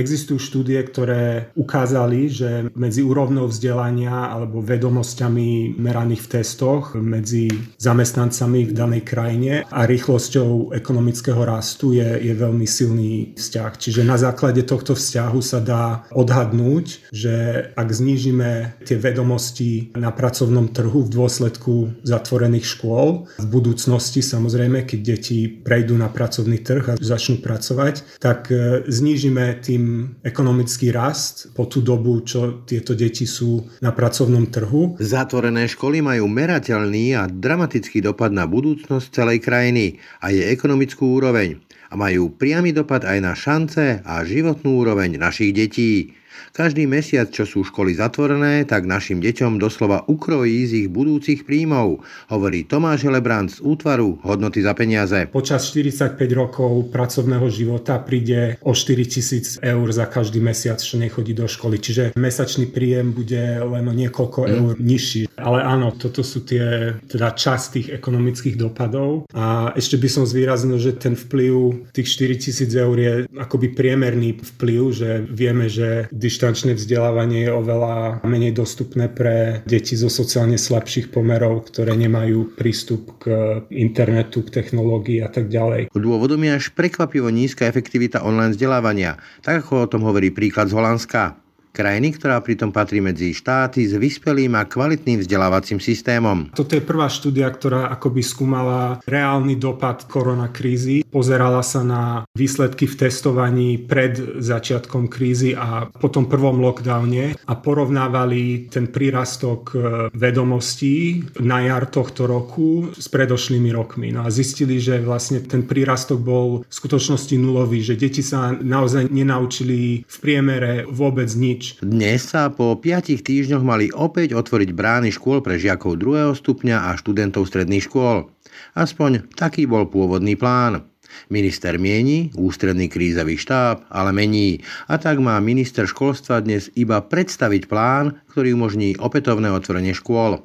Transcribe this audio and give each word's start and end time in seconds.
Existujú 0.00 0.40
štúdie, 0.40 0.80
ktoré 0.80 1.52
ukázali, 1.52 2.32
že 2.32 2.72
medzi 2.72 3.04
úrovnou 3.04 3.52
vzdelania 3.52 4.32
alebo 4.32 4.64
vedomosťami 4.64 5.76
meraných 5.76 6.24
v 6.24 6.30
testoch 6.40 6.96
medzi 6.96 7.52
zamestnancami 7.76 8.70
v 8.70 8.72
danej 8.72 9.02
krajine 9.04 9.68
a 9.68 9.84
rýchlosťou 9.84 10.72
ekonomického 10.72 11.42
rastu 11.44 11.92
je, 11.92 12.06
je 12.16 12.32
veľmi 12.32 12.64
silný 12.64 13.36
vzťah. 13.36 13.72
Čiže 13.76 14.00
na 14.08 14.16
základe 14.16 14.64
tohto 14.64 14.96
vzťahu 14.96 15.40
sa 15.44 15.60
dá 15.60 16.08
odhadnúť, 16.16 17.12
že 17.12 17.68
ak 17.76 17.88
znížime 17.92 18.80
tie 18.88 18.96
vedomosti 18.96 19.92
na 20.00 20.14
pracovnom 20.16 20.72
trhu 20.72 21.04
v 21.04 21.12
dôsledku 21.12 22.00
zatvorených 22.08 22.66
škôl, 22.78 23.28
v 23.36 23.46
budúcnosti 23.52 24.24
samozrejme, 24.24 24.88
keď 24.88 25.00
deti 25.04 25.44
prejdú 25.50 25.92
na 26.00 26.08
pracovný 26.08 26.56
trh 26.64 26.84
a 26.88 26.98
začnú 27.00 27.44
pracovať, 27.44 28.16
tak 28.16 28.48
e, 28.48 28.86
znížime 28.88 29.39
tým 29.60 29.80
tým 29.80 30.20
ekonomický 30.20 30.92
rast 30.92 31.56
po 31.56 31.64
tú 31.64 31.80
dobu, 31.80 32.20
čo 32.20 32.62
tieto 32.68 32.92
deti 32.92 33.24
sú 33.24 33.64
na 33.80 33.96
pracovnom 33.96 34.44
trhu. 34.52 35.00
Zatvorené 35.00 35.64
školy 35.72 36.04
majú 36.04 36.28
merateľný 36.28 37.16
a 37.16 37.24
dramatický 37.24 38.04
dopad 38.04 38.28
na 38.28 38.44
budúcnosť 38.44 39.08
celej 39.08 39.40
krajiny 39.40 39.96
a 40.20 40.28
jej 40.28 40.52
ekonomickú 40.52 41.16
úroveň 41.16 41.64
a 41.90 41.96
majú 41.96 42.36
priamy 42.36 42.76
dopad 42.76 43.08
aj 43.08 43.18
na 43.24 43.32
šance 43.32 44.04
a 44.04 44.14
životnú 44.22 44.84
úroveň 44.84 45.16
našich 45.16 45.56
detí. 45.56 46.19
Každý 46.50 46.84
mesiac, 46.90 47.30
čo 47.30 47.46
sú 47.46 47.62
školy 47.62 47.94
zatvorené, 47.96 48.66
tak 48.66 48.88
našim 48.88 49.22
deťom 49.22 49.62
doslova 49.62 50.04
ukrojí 50.06 50.66
z 50.66 50.72
ich 50.86 50.88
budúcich 50.90 51.46
príjmov, 51.46 52.02
hovorí 52.28 52.66
Tomáš 52.66 53.06
Helebrant 53.06 53.54
z 53.54 53.58
útvaru 53.62 54.18
Hodnoty 54.26 54.60
za 54.64 54.74
peniaze. 54.74 55.30
Počas 55.30 55.70
45 55.70 56.18
rokov 56.34 56.90
pracovného 56.90 57.46
života 57.48 58.00
príde 58.02 58.58
o 58.66 58.74
4 58.74 59.06
tisíc 59.06 59.56
eur 59.62 59.86
za 59.92 60.10
každý 60.10 60.42
mesiac, 60.42 60.80
čo 60.82 60.98
nechodí 60.98 61.32
do 61.32 61.46
školy. 61.46 61.78
Čiže 61.78 62.02
mesačný 62.18 62.68
príjem 62.68 63.14
bude 63.14 63.40
len 63.60 63.84
o 63.86 63.94
niekoľko 63.94 64.38
mm. 64.44 64.50
eur 64.50 64.72
nižší. 64.80 65.22
Ale 65.40 65.64
áno, 65.64 65.94
toto 65.96 66.20
sú 66.20 66.44
tie 66.44 66.96
teda 67.08 67.32
časť 67.32 67.66
tých 67.72 67.88
ekonomických 67.96 68.56
dopadov. 68.60 69.24
A 69.32 69.72
ešte 69.74 69.96
by 69.96 70.08
som 70.10 70.24
zvýraznil, 70.28 70.76
že 70.76 70.92
ten 70.98 71.16
vplyv 71.16 71.88
tých 71.94 72.08
4 72.08 72.42
tisíc 72.44 72.70
eur 72.74 72.96
je 72.96 73.12
akoby 73.38 73.72
priemerný 73.72 74.36
vplyv, 74.56 74.82
že 74.92 75.10
vieme, 75.24 75.66
že 75.70 76.10
když 76.30 76.38
dištančné 76.38 76.78
vzdelávanie 76.78 77.42
je 77.42 77.50
oveľa 77.50 78.22
menej 78.22 78.54
dostupné 78.54 79.10
pre 79.10 79.66
deti 79.66 79.98
zo 79.98 80.06
sociálne 80.06 80.54
slabších 80.54 81.10
pomerov, 81.10 81.66
ktoré 81.74 81.98
nemajú 81.98 82.54
prístup 82.54 83.18
k 83.18 83.58
internetu, 83.74 84.46
k 84.46 84.62
technológii 84.62 85.26
a 85.26 85.28
tak 85.34 85.50
ďalej. 85.50 85.90
Dôvodom 85.90 86.38
je 86.46 86.54
až 86.54 86.70
prekvapivo 86.70 87.34
nízka 87.34 87.66
efektivita 87.66 88.22
online 88.22 88.54
vzdelávania, 88.54 89.18
tak 89.42 89.66
ako 89.66 89.82
o 89.82 89.90
tom 89.90 90.06
hovorí 90.06 90.30
príklad 90.30 90.70
z 90.70 90.78
Holandska 90.78 91.34
krajiny, 91.70 92.14
ktorá 92.18 92.42
pritom 92.42 92.74
patrí 92.74 92.98
medzi 92.98 93.30
štáty 93.32 93.86
s 93.86 93.94
vyspelým 93.94 94.58
a 94.58 94.66
kvalitným 94.66 95.22
vzdelávacím 95.22 95.78
systémom. 95.78 96.50
Toto 96.52 96.74
je 96.74 96.82
prvá 96.82 97.06
štúdia, 97.06 97.46
ktorá 97.48 97.88
akoby 97.94 98.22
skúmala 98.22 98.98
reálny 99.06 99.56
dopad 99.56 100.04
koronakrízy. 100.10 101.06
Pozerala 101.08 101.62
sa 101.62 101.86
na 101.86 102.02
výsledky 102.34 102.90
v 102.90 102.98
testovaní 103.06 103.78
pred 103.78 104.42
začiatkom 104.42 105.06
krízy 105.06 105.54
a 105.54 105.86
po 105.86 106.10
tom 106.10 106.26
prvom 106.26 106.58
lockdowne 106.58 107.34
a 107.34 107.52
porovnávali 107.54 108.70
ten 108.70 108.90
prírastok 108.90 109.60
e, 109.72 109.76
vedomostí 110.14 111.24
na 111.42 111.62
jar 111.64 111.86
tohto 111.86 112.26
roku 112.26 112.90
s 112.94 113.06
predošlými 113.10 113.70
rokmi. 113.74 114.14
No 114.14 114.26
a 114.26 114.30
zistili, 114.30 114.82
že 114.82 115.02
vlastne 115.02 115.42
ten 115.42 115.66
prírastok 115.66 116.18
bol 116.20 116.62
v 116.66 116.72
skutočnosti 116.72 117.34
nulový, 117.38 117.82
že 117.82 117.98
deti 117.98 118.22
sa 118.22 118.54
naozaj 118.54 119.10
nenaučili 119.10 120.04
v 120.06 120.16
priemere 120.20 120.86
vôbec 120.86 121.30
nič 121.34 121.59
nič. 121.60 121.76
Dnes 121.84 122.24
sa 122.24 122.48
po 122.48 122.72
5 122.72 123.20
týždňoch 123.20 123.60
mali 123.60 123.92
opäť 123.92 124.32
otvoriť 124.32 124.72
brány 124.72 125.12
škôl 125.12 125.44
pre 125.44 125.60
žiakov 125.60 126.00
druhého 126.00 126.32
stupňa 126.32 126.88
a 126.88 126.96
študentov 126.96 127.44
stredných 127.44 127.84
škôl. 127.84 128.32
Aspoň 128.72 129.28
taký 129.36 129.68
bol 129.68 129.84
pôvodný 129.84 130.40
plán. 130.40 130.88
Minister 131.28 131.76
mieni, 131.76 132.32
ústredný 132.32 132.88
krízový 132.88 133.36
štáb, 133.36 133.84
ale 133.92 134.08
mení. 134.16 134.64
A 134.88 134.96
tak 134.96 135.20
má 135.20 135.36
minister 135.36 135.84
školstva 135.84 136.40
dnes 136.40 136.72
iba 136.80 137.04
predstaviť 137.04 137.68
plán, 137.68 138.24
ktorý 138.32 138.56
umožní 138.56 138.96
opätovné 138.96 139.52
otvorenie 139.52 139.92
škôl. 139.92 140.40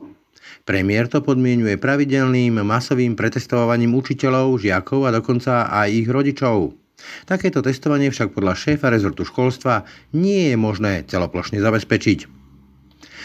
Premiér 0.67 1.07
to 1.07 1.23
podmienuje 1.23 1.79
pravidelným 1.79 2.59
masovým 2.59 3.15
pretestovaním 3.15 3.95
učiteľov, 3.95 4.59
žiakov 4.59 5.07
a 5.07 5.15
dokonca 5.15 5.71
aj 5.71 5.87
ich 5.95 6.09
rodičov. 6.11 6.84
Takéto 7.27 7.59
testovanie 7.59 8.09
však 8.09 8.31
podľa 8.31 8.55
šéfa 8.55 8.87
rezortu 8.87 9.27
školstva 9.27 9.83
nie 10.15 10.53
je 10.53 10.55
možné 10.55 11.03
celoplošne 11.05 11.59
zabezpečiť. 11.59 12.19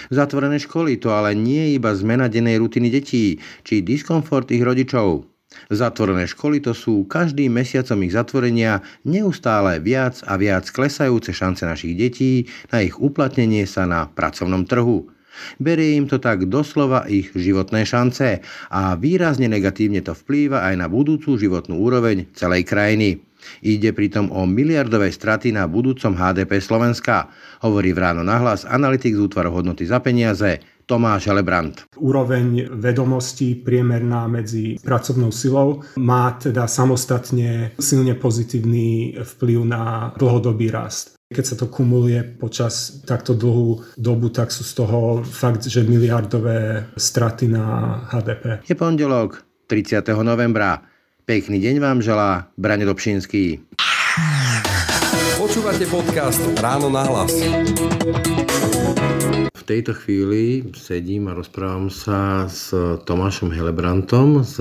Zatvorené 0.09 0.57
školy 0.57 0.97
to 0.97 1.13
ale 1.13 1.37
nie 1.37 1.71
je 1.71 1.75
iba 1.77 1.93
zmena 1.93 2.27
dennej 2.33 2.57
rutiny 2.57 2.89
detí, 2.89 3.39
či 3.63 3.85
diskomfort 3.85 4.49
ich 4.51 4.65
rodičov. 4.65 5.29
Zatvorené 5.67 6.31
školy 6.31 6.63
to 6.63 6.71
sú 6.71 7.11
každým 7.11 7.51
mesiacom 7.51 7.99
ich 8.07 8.15
zatvorenia 8.15 8.87
neustále 9.03 9.83
viac 9.83 10.23
a 10.25 10.39
viac 10.39 10.71
klesajúce 10.71 11.35
šance 11.35 11.67
našich 11.67 11.99
detí 11.99 12.47
na 12.71 12.87
ich 12.87 12.95
uplatnenie 13.03 13.67
sa 13.67 13.83
na 13.83 14.07
pracovnom 14.07 14.63
trhu. 14.63 15.11
Berie 15.59 15.99
im 15.99 16.07
to 16.07 16.23
tak 16.23 16.47
doslova 16.47 17.07
ich 17.07 17.35
životné 17.35 17.87
šance 17.87 18.43
a 18.71 18.95
výrazne 18.95 19.51
negatívne 19.51 20.03
to 20.03 20.15
vplýva 20.15 20.71
aj 20.71 20.75
na 20.79 20.87
budúcu 20.87 21.35
životnú 21.39 21.83
úroveň 21.83 22.31
celej 22.35 22.67
krajiny. 22.67 23.30
Ide 23.61 23.93
pritom 23.93 24.33
o 24.33 24.49
miliardové 24.49 25.13
straty 25.13 25.53
na 25.53 25.69
budúcom 25.69 26.17
HDP 26.17 26.59
Slovenska, 26.59 27.29
hovorí 27.65 27.93
v 27.93 28.03
ráno 28.03 28.23
nahlas 28.25 28.65
analytik 28.65 29.17
z 29.17 29.27
útvaru 29.27 29.51
hodnoty 29.53 29.85
za 29.85 30.01
peniaze 30.01 30.61
Tomáš 30.91 31.31
Helebrant. 31.31 31.87
Úroveň 32.03 32.67
vedomostí 32.75 33.55
priemerná 33.55 34.27
medzi 34.27 34.75
pracovnou 34.83 35.31
silou 35.31 35.87
má 35.95 36.35
teda 36.35 36.67
samostatne 36.67 37.79
silne 37.79 38.19
pozitívny 38.19 39.15
vplyv 39.23 39.59
na 39.71 40.11
dlhodobý 40.19 40.67
rast. 40.75 41.15
Keď 41.31 41.45
sa 41.47 41.55
to 41.55 41.71
kumuluje 41.71 42.27
počas 42.43 43.07
takto 43.07 43.39
dlhú 43.39 43.95
dobu, 43.95 44.35
tak 44.35 44.51
sú 44.51 44.67
z 44.67 44.83
toho 44.83 45.23
fakt, 45.23 45.63
že 45.71 45.87
miliardové 45.87 46.91
straty 46.99 47.47
na 47.47 48.03
HDP. 48.11 48.67
Je 48.67 48.75
pondelok 48.75 49.47
30. 49.71 50.03
novembra. 50.27 50.90
Pekný 51.31 51.63
deň 51.63 51.79
vám 51.79 52.03
želá 52.03 52.51
Brane 52.59 52.83
Dobšinský. 52.83 53.63
Počúvate 55.39 55.87
podcast 55.87 56.43
Ráno 56.59 56.91
na 56.91 57.07
hlas. 57.07 57.31
V 59.55 59.63
tejto 59.63 59.95
chvíli 59.95 60.67
sedím 60.75 61.31
a 61.31 61.39
rozprávam 61.39 61.87
sa 61.87 62.51
s 62.51 62.75
Tomášom 63.07 63.55
Helebrantom 63.55 64.43
z 64.43 64.59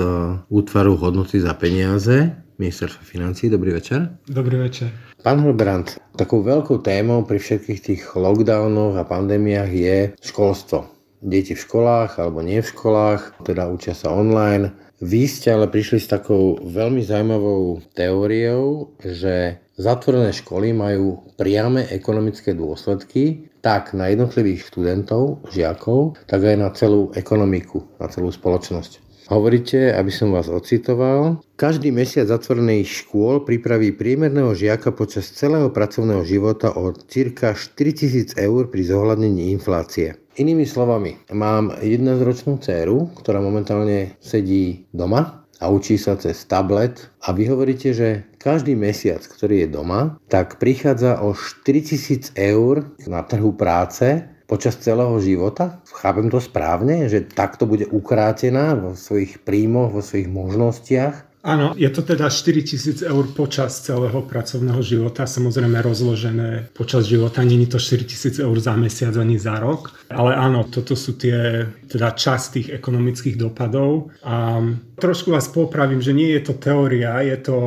útvaru 0.54 0.94
hodnoty 0.94 1.42
za 1.42 1.58
peniaze 1.58 2.38
ministerstva 2.62 3.02
financí. 3.02 3.50
Dobrý 3.50 3.74
večer. 3.74 4.22
Dobrý 4.30 4.62
večer. 4.62 4.94
Pán 5.26 5.42
Helbrant, 5.42 5.98
takou 6.22 6.46
veľkou 6.46 6.86
témou 6.86 7.26
pri 7.26 7.42
všetkých 7.42 7.80
tých 7.82 8.02
lockdownoch 8.14 8.94
a 8.94 9.10
pandémiách 9.10 9.72
je 9.74 9.98
školstvo. 10.22 10.86
Deti 11.26 11.58
v 11.58 11.66
školách 11.66 12.22
alebo 12.22 12.46
nie 12.46 12.62
v 12.62 12.70
školách, 12.70 13.42
teda 13.42 13.74
učia 13.74 13.98
sa 13.98 14.14
online 14.14 14.89
vy 15.00 15.32
ste 15.32 15.56
ale 15.56 15.72
prišli 15.72 16.00
s 16.04 16.12
takou 16.12 16.60
veľmi 16.60 17.00
zaujímavou 17.00 17.80
teóriou, 17.96 18.92
že 19.00 19.64
zatvorené 19.80 20.36
školy 20.36 20.76
majú 20.76 21.24
priame 21.40 21.88
ekonomické 21.88 22.52
dôsledky 22.52 23.48
tak 23.64 23.96
na 23.96 24.12
jednotlivých 24.12 24.68
študentov, 24.68 25.44
žiakov, 25.52 26.20
tak 26.28 26.44
aj 26.44 26.56
na 26.60 26.70
celú 26.76 27.12
ekonomiku, 27.16 27.84
na 28.00 28.12
celú 28.12 28.32
spoločnosť. 28.32 29.10
Hovoríte, 29.30 29.94
aby 29.94 30.10
som 30.10 30.34
vás 30.34 30.50
ocitoval, 30.50 31.46
každý 31.54 31.94
mesiac 31.94 32.26
zatvorených 32.26 33.06
škôl 33.06 33.46
pripraví 33.46 33.94
priemerného 33.94 34.58
žiaka 34.58 34.90
počas 34.90 35.30
celého 35.30 35.70
pracovného 35.70 36.26
života 36.26 36.74
o 36.74 36.90
cirka 36.98 37.54
4000 37.54 38.34
eur 38.42 38.74
pri 38.74 38.82
zohľadnení 38.90 39.54
inflácie. 39.54 40.18
Inými 40.40 40.64
slovami, 40.64 41.20
mám 41.36 41.76
jednozročnú 41.84 42.64
dceru, 42.64 43.12
ktorá 43.12 43.44
momentálne 43.44 44.16
sedí 44.24 44.88
doma 44.96 45.44
a 45.60 45.68
učí 45.68 46.00
sa 46.00 46.16
cez 46.16 46.48
tablet 46.48 47.12
a 47.28 47.36
vy 47.36 47.52
hovoríte, 47.52 47.92
že 47.92 48.24
každý 48.40 48.72
mesiac, 48.72 49.20
ktorý 49.20 49.68
je 49.68 49.76
doma, 49.76 50.16
tak 50.32 50.56
prichádza 50.56 51.20
o 51.20 51.36
4000 51.36 52.40
eur 52.40 52.88
na 53.04 53.20
trhu 53.28 53.52
práce 53.52 54.32
počas 54.48 54.80
celého 54.80 55.12
života? 55.20 55.84
Chápem 55.92 56.32
to 56.32 56.40
správne, 56.40 57.12
že 57.12 57.28
takto 57.28 57.68
bude 57.68 57.92
ukrátená 57.92 58.80
vo 58.80 58.96
svojich 58.96 59.44
príjmoch, 59.44 59.92
vo 59.92 60.00
svojich 60.00 60.32
možnostiach? 60.32 61.29
Áno, 61.50 61.74
je 61.74 61.90
to 61.90 62.06
teda 62.06 62.30
4000 62.30 63.10
eur 63.10 63.26
počas 63.34 63.82
celého 63.82 64.22
pracovného 64.22 64.78
života, 64.86 65.26
samozrejme 65.26 65.82
rozložené 65.82 66.70
počas 66.78 67.10
života, 67.10 67.42
není 67.42 67.66
to 67.66 67.82
4000 67.82 68.38
eur 68.46 68.58
za 68.62 68.78
mesiac 68.78 69.18
ani 69.18 69.42
za 69.42 69.58
rok, 69.58 69.98
ale 70.14 70.38
áno, 70.38 70.70
toto 70.70 70.94
sú 70.94 71.18
tie 71.18 71.66
teda 71.90 72.14
časť 72.14 72.46
tých 72.54 72.68
ekonomických 72.78 73.34
dopadov. 73.42 74.14
A 74.22 74.62
trošku 75.00 75.32
vás 75.32 75.48
popravím, 75.48 76.04
že 76.04 76.12
nie 76.12 76.36
je 76.36 76.52
to 76.52 76.54
teória, 76.60 77.24
je 77.24 77.38
to 77.40 77.58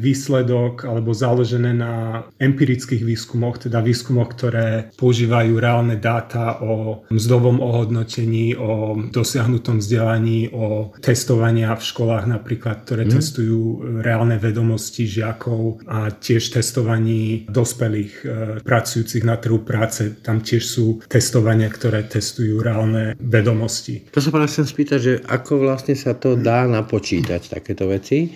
výsledok 0.00 0.88
alebo 0.88 1.12
založené 1.12 1.76
na 1.76 2.24
empirických 2.40 3.04
výskumoch, 3.04 3.68
teda 3.68 3.84
výskumoch, 3.84 4.32
ktoré 4.32 4.90
používajú 4.96 5.60
reálne 5.60 6.00
dáta 6.00 6.64
o 6.64 7.04
mzdovom 7.12 7.60
ohodnotení, 7.60 8.56
o 8.56 8.96
dosiahnutom 9.12 9.84
vzdelaní, 9.84 10.48
o 10.56 10.96
testovania 11.04 11.76
v 11.76 11.84
školách 11.84 12.24
napríklad, 12.24 12.88
ktoré 12.88 13.04
mm 13.04 13.16
testujú 13.18 13.82
reálne 13.98 14.38
vedomosti 14.38 15.02
žiakov 15.02 15.82
a 15.90 16.14
tiež 16.14 16.54
testovaní 16.54 17.50
dospelých 17.50 18.12
e, 18.22 18.24
pracujúcich 18.62 19.26
na 19.26 19.34
trhu 19.34 19.66
práce. 19.66 20.22
Tam 20.22 20.38
tiež 20.38 20.62
sú 20.62 21.02
testovania, 21.10 21.66
ktoré 21.66 22.06
testujú 22.06 22.62
reálne 22.62 23.18
vedomosti. 23.18 24.06
To 24.14 24.22
sa 24.22 24.30
práve 24.30 24.54
chcem 24.54 24.70
spýtať, 24.70 24.98
že 25.02 25.14
ako 25.26 25.66
vlastne 25.66 25.98
sa 25.98 26.14
to 26.14 26.38
dá 26.38 26.70
napočítať, 26.78 27.58
takéto 27.58 27.90
veci? 27.90 28.30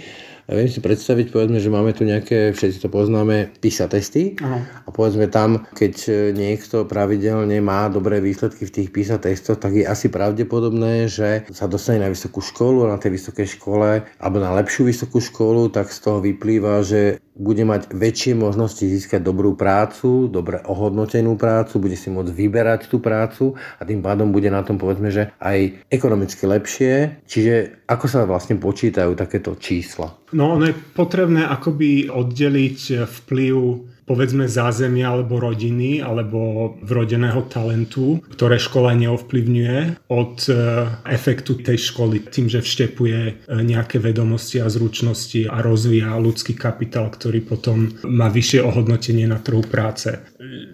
A 0.50 0.58
viem 0.58 0.66
si 0.66 0.82
predstaviť, 0.82 1.30
povedzme, 1.30 1.62
že 1.62 1.70
máme 1.70 1.94
tu 1.94 2.02
nejaké, 2.02 2.50
všetci 2.50 2.82
to 2.82 2.90
poznáme, 2.90 3.54
PISA 3.62 3.86
testy. 3.86 4.34
Aha. 4.42 4.82
A 4.84 4.88
povedzme 4.90 5.30
tam, 5.30 5.70
keď 5.70 6.10
niekto 6.34 6.82
pravidelne 6.82 7.62
má 7.62 7.86
dobré 7.86 8.18
výsledky 8.18 8.66
v 8.66 8.74
tých 8.74 8.88
PISA 8.90 9.22
testoch, 9.22 9.62
tak 9.62 9.78
je 9.78 9.86
asi 9.86 10.10
pravdepodobné, 10.10 11.06
že 11.06 11.46
sa 11.54 11.70
dostane 11.70 12.02
na 12.02 12.10
vysokú 12.10 12.42
školu 12.42 12.90
a 12.90 12.92
na 12.92 12.98
tej 12.98 13.22
vysokej 13.22 13.54
škole, 13.54 14.02
alebo 14.18 14.42
na 14.42 14.50
lepšiu 14.58 14.90
vysokú 14.90 15.22
školu, 15.22 15.70
tak 15.70 15.94
z 15.94 15.98
toho 16.02 16.18
vyplýva, 16.18 16.82
že 16.82 17.22
bude 17.42 17.66
mať 17.66 17.90
väčšie 17.90 18.38
možnosti 18.38 18.86
získať 18.86 19.18
dobrú 19.18 19.58
prácu, 19.58 20.30
dobre 20.30 20.62
ohodnotenú 20.62 21.34
prácu, 21.34 21.82
bude 21.82 21.98
si 21.98 22.06
môcť 22.08 22.30
vyberať 22.30 22.86
tú 22.86 23.02
prácu 23.02 23.58
a 23.58 23.82
tým 23.82 23.98
pádom 23.98 24.30
bude 24.30 24.46
na 24.46 24.62
tom 24.62 24.78
povedzme, 24.78 25.10
že 25.10 25.34
aj 25.42 25.90
ekonomicky 25.90 26.46
lepšie. 26.46 27.26
Čiže 27.26 27.84
ako 27.90 28.06
sa 28.06 28.22
vlastne 28.22 28.54
počítajú 28.62 29.18
takéto 29.18 29.58
čísla? 29.58 30.14
No 30.30 30.54
ono 30.54 30.70
je 30.70 30.78
potrebné 30.94 31.44
akoby 31.44 32.06
oddeliť 32.08 33.04
vplyv 33.04 33.54
povedzme 34.12 34.44
zázemia 34.44 35.08
alebo 35.08 35.40
rodiny 35.40 36.04
alebo 36.04 36.76
vrodeného 36.84 37.48
talentu, 37.48 38.20
ktoré 38.36 38.60
škola 38.60 38.92
neovplyvňuje 39.00 40.04
od 40.12 40.36
e, 40.44 40.54
efektu 41.08 41.56
tej 41.56 41.80
školy 41.80 42.28
tým, 42.28 42.52
že 42.52 42.60
vštepuje 42.60 43.20
e, 43.24 43.32
nejaké 43.64 43.96
vedomosti 43.96 44.60
a 44.60 44.68
zručnosti 44.68 45.48
a 45.48 45.64
rozvíja 45.64 46.12
ľudský 46.20 46.52
kapitál, 46.52 47.08
ktorý 47.08 47.40
potom 47.40 47.88
má 48.04 48.28
vyššie 48.28 48.60
ohodnotenie 48.60 49.24
na 49.24 49.40
trhu 49.40 49.64
práce. 49.64 50.12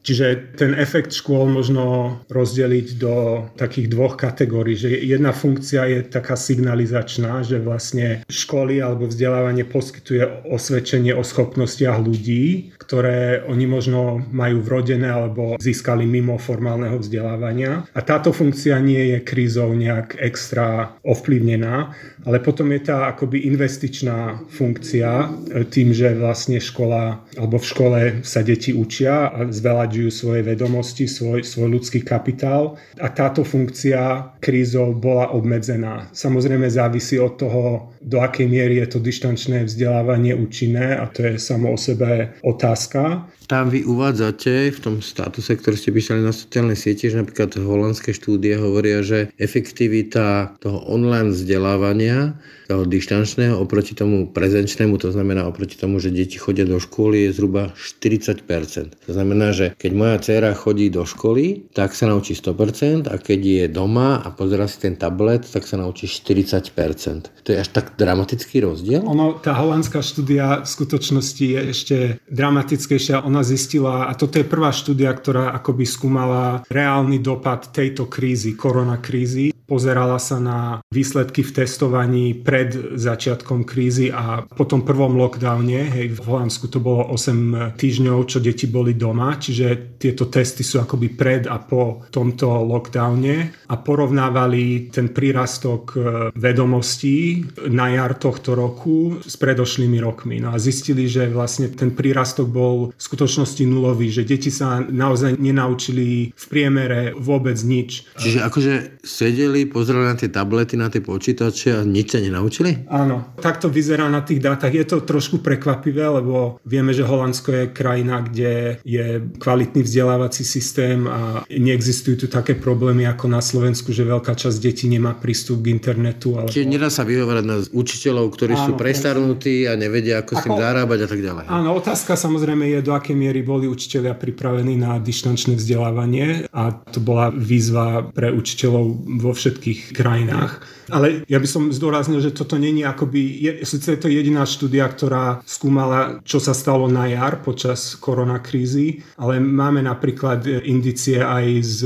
Čiže 0.02 0.58
ten 0.58 0.75
efekt 0.75 1.14
škôl 1.14 1.46
možno 1.46 2.19
rozdeliť 2.26 2.87
do 2.99 3.46
takých 3.55 3.87
dvoch 3.87 4.19
kategórií, 4.19 4.75
že 4.75 4.91
jedna 4.91 5.31
funkcia 5.31 5.87
je 5.87 5.99
taká 6.11 6.34
signalizačná, 6.34 7.46
že 7.46 7.62
vlastne 7.62 8.26
školy 8.26 8.82
alebo 8.82 9.06
vzdelávanie 9.06 9.62
poskytuje 9.62 10.49
osvedčenie 10.49 11.14
o 11.14 11.23
schopnostiach 11.23 12.00
ľudí, 12.00 12.75
ktoré 12.81 13.28
oni 13.49 13.67
možno 13.69 14.23
majú 14.33 14.65
vrodené 14.65 15.09
alebo 15.09 15.59
získali 15.61 16.07
mimo 16.07 16.39
formálneho 16.41 16.99
vzdelávania. 16.99 17.85
A 17.93 18.01
táto 18.01 18.33
funkcia 18.33 18.79
nie 18.81 19.17
je 19.17 19.19
krízou 19.25 19.75
nejak 19.75 20.17
extra 20.19 20.97
ovplyvnená, 21.05 21.93
ale 22.25 22.39
potom 22.43 22.71
je 22.75 22.81
tá 22.85 23.11
akoby 23.13 23.49
investičná 23.49 24.43
funkcia 24.51 25.11
e, 25.11 25.27
tým, 25.69 25.95
že 25.95 26.17
vlastne 26.19 26.59
škola 26.59 27.23
alebo 27.39 27.57
v 27.61 27.69
škole 27.69 28.01
sa 28.27 28.43
deti 28.43 28.75
učia 28.75 29.31
a 29.31 29.39
zveľaďujú 29.49 30.11
svoje 30.11 30.43
vedomosti, 30.43 31.07
svoj, 31.07 31.47
svoj 31.47 31.79
ľudský 31.79 32.03
kapitál 32.03 32.77
a 32.99 33.09
táto 33.09 33.47
funkcia 33.47 34.35
krízov 34.43 34.99
bola 34.99 35.31
obmedzená. 35.35 36.11
Samozrejme 36.13 36.67
závisí 36.69 37.17
od 37.21 37.39
toho, 37.39 37.65
do 38.00 38.23
akej 38.23 38.47
miery 38.47 38.81
je 38.85 38.97
to 38.97 38.99
dištančné 38.99 39.67
vzdelávanie 39.67 40.35
účinné 40.35 40.99
a 40.99 41.06
to 41.11 41.27
je 41.27 41.35
samo 41.39 41.75
o 41.75 41.79
sebe 41.79 42.35
otázka. 42.43 43.27
Tam 43.49 43.73
vy 43.73 43.89
uvádzate 43.89 44.69
v 44.69 44.79
tom 44.79 45.00
statuse, 45.00 45.56
ktorý 45.56 45.77
ste 45.81 45.91
písali 45.91 46.21
na 46.21 46.37
sociálnej 46.37 46.77
sieti, 46.77 47.09
že 47.09 47.17
napríklad 47.17 47.56
holandské 47.56 48.12
štúdie 48.12 48.61
hovoria, 48.61 49.00
že 49.00 49.33
efektivita 49.41 50.59
toho 50.61 50.85
online 50.85 51.33
vzdelávania, 51.33 52.37
toho 52.69 52.85
dištančného 52.85 53.56
oproti 53.56 53.97
tomu 53.97 54.29
prezenčnému, 54.29 55.00
to 55.00 55.09
znamená 55.09 55.49
oproti 55.49 55.81
tomu, 55.81 55.97
že 55.97 56.12
deti 56.12 56.37
chodia 56.37 56.69
do 56.69 56.76
školy, 56.76 57.25
je 57.25 57.41
zhruba 57.41 57.73
40%. 57.73 59.09
To 59.09 59.12
znamená, 59.17 59.56
že 59.56 59.73
keď 59.81 59.91
moja 59.97 60.17
dcéra 60.20 60.53
chodí 60.53 60.93
do 60.93 61.09
školy, 61.09 61.73
tak 61.73 61.97
sa 61.97 62.12
naučí 62.12 62.37
100% 62.37 63.09
a 63.09 63.17
keď 63.17 63.41
je 63.41 63.65
doma 63.73 64.20
a 64.20 64.29
pozera 64.29 64.69
si 64.69 64.85
ten 64.85 65.00
tablet, 65.00 65.49
tak 65.49 65.65
sa 65.65 65.81
naučí 65.81 66.05
40%. 66.05 67.32
To 67.43 67.49
je 67.49 67.56
až 67.56 67.69
tak 67.73 67.97
dramatický 67.97 68.61
rozdiel? 68.61 69.00
Ono, 69.09 69.41
tá 69.41 69.56
holandská 69.56 70.05
štúdia 70.05 70.61
v 70.61 70.69
skutočnosti 70.69 71.44
je 71.49 71.61
ešte 71.73 71.97
dramatickejšia. 72.29 73.25
Ona 73.25 73.41
zistila, 73.41 74.06
a 74.06 74.12
toto 74.12 74.37
je 74.37 74.44
prvá 74.44 74.69
štúdia, 74.69 75.09
ktorá 75.17 75.56
akoby 75.56 75.88
skúmala 75.88 76.69
reálny 76.69 77.17
dopad 77.25 77.73
tejto 77.73 78.05
krízy, 78.12 78.53
koronakrízy 78.53 79.56
pozerala 79.69 80.17
sa 80.17 80.41
na 80.41 80.81
výsledky 80.88 81.44
v 81.44 81.53
testovaní 81.53 82.32
pred 82.58 82.99
začiatkom 82.99 83.62
krízy 83.62 84.10
a 84.10 84.43
po 84.43 84.66
tom 84.66 84.82
prvom 84.82 85.14
lockdowne, 85.14 85.94
hej, 85.94 86.19
v 86.19 86.20
Holandsku 86.26 86.66
to 86.66 86.82
bolo 86.82 87.06
8 87.14 87.78
týždňov, 87.78 88.26
čo 88.26 88.43
deti 88.43 88.66
boli 88.66 88.99
doma, 88.99 89.38
čiže 89.38 89.94
tieto 89.94 90.26
testy 90.26 90.66
sú 90.66 90.82
akoby 90.82 91.14
pred 91.14 91.46
a 91.46 91.62
po 91.62 92.02
tomto 92.10 92.50
lockdowne 92.66 93.55
a 93.70 93.75
porovnávali 93.78 94.90
ten 94.90 95.14
prírastok 95.14 95.82
e, 95.94 95.99
vedomostí 96.34 97.46
na 97.70 97.94
jar 97.94 98.19
tohto 98.19 98.58
roku 98.58 99.22
s 99.22 99.38
predošlými 99.38 100.02
rokmi. 100.02 100.43
No 100.43 100.50
a 100.50 100.58
zistili, 100.58 101.06
že 101.06 101.31
vlastne 101.31 101.70
ten 101.70 101.94
prírastok 101.94 102.50
bol 102.50 102.90
v 102.90 102.99
skutočnosti 102.99 103.62
nulový, 103.62 104.10
že 104.10 104.26
deti 104.26 104.50
sa 104.50 104.82
naozaj 104.82 105.38
nenaučili 105.38 106.34
v 106.34 106.44
priemere 106.50 107.14
vôbec 107.14 107.55
nič. 107.62 108.10
Čiže 108.19 108.43
akože 108.43 108.72
sedeli 109.06 109.62
pozerali 109.70 110.10
na 110.10 110.19
tie 110.19 110.26
tablety, 110.26 110.75
na 110.75 110.90
tie 110.90 110.99
počítače 110.99 111.78
a 111.78 111.87
nič 111.87 112.06
sa 112.10 112.19
nenaučili? 112.19 112.48
Áno, 112.89 113.33
tak 113.39 113.61
to 113.62 113.69
vyzerá 113.71 114.09
na 114.09 114.25
tých 114.25 114.43
dátach. 114.43 114.73
Je 114.73 114.85
to 114.85 115.05
trošku 115.05 115.41
prekvapivé, 115.45 116.09
lebo 116.09 116.59
vieme, 116.65 116.91
že 116.97 117.06
Holandsko 117.06 117.49
je 117.53 117.65
krajina, 117.71 118.25
kde 118.25 118.83
je 118.83 119.23
kvalitný 119.39 119.85
vzdelávací 119.85 120.43
systém 120.45 121.06
a 121.06 121.45
neexistujú 121.47 122.25
tu 122.25 122.27
také 122.27 122.56
problémy 122.56 123.06
ako 123.06 123.27
na 123.29 123.41
Slovensku, 123.45 123.93
že 123.93 124.09
veľká 124.09 124.35
časť 124.35 124.56
detí 124.59 124.87
nemá 124.89 125.15
prístup 125.17 125.62
k 125.65 125.73
internetu. 125.73 126.37
Alebo... 126.37 126.53
Čiže 126.53 126.69
nedá 126.69 126.89
sa 126.89 127.05
vyhovárať 127.05 127.45
na 127.45 127.56
učiteľov, 127.61 128.33
ktorí 128.35 128.55
áno, 128.56 128.65
sú 128.65 128.70
prestarnutí 128.75 129.69
a 129.69 129.77
nevedia, 129.79 130.25
ako, 130.25 130.32
ako 130.32 130.41
s 130.41 130.44
tým 130.44 130.56
zarábať 130.58 130.99
a 131.05 131.08
tak 131.08 131.20
ďalej. 131.20 131.44
Áno, 131.49 131.69
otázka 131.77 132.13
samozrejme 132.19 132.65
je, 132.72 132.79
do 132.84 132.93
akej 132.96 133.17
miery 133.17 133.41
boli 133.44 133.69
učiteľia 133.69 134.17
pripravení 134.17 134.75
na 134.79 134.96
dištančné 134.99 135.56
vzdelávanie 135.58 136.49
a 136.53 136.72
to 136.72 136.99
bola 136.99 137.31
výzva 137.31 138.08
pre 138.11 138.32
učiteľov 138.34 138.84
vo 139.22 139.32
všetkých 139.32 139.94
krajinách. 139.94 140.79
Ale 140.89 141.29
ja 141.29 141.37
by 141.37 141.49
som 141.49 141.69
zdôraznil, 141.69 142.25
že 142.25 142.32
toto 142.39 142.55
není 142.55 142.87
akoby, 142.87 143.21
je, 143.43 143.53
sice 143.67 143.99
je 143.99 144.01
to 144.01 144.07
jediná 144.07 144.47
štúdia, 144.47 144.87
ktorá 144.87 145.43
skúmala, 145.43 146.23
čo 146.23 146.39
sa 146.39 146.55
stalo 146.55 146.87
na 146.87 147.11
jar 147.11 147.43
počas 147.43 147.99
koronakrízy, 147.99 149.03
ale 149.19 149.43
máme 149.43 149.83
napríklad 149.83 150.47
indicie 150.63 151.19
aj 151.19 151.47
z 151.67 151.79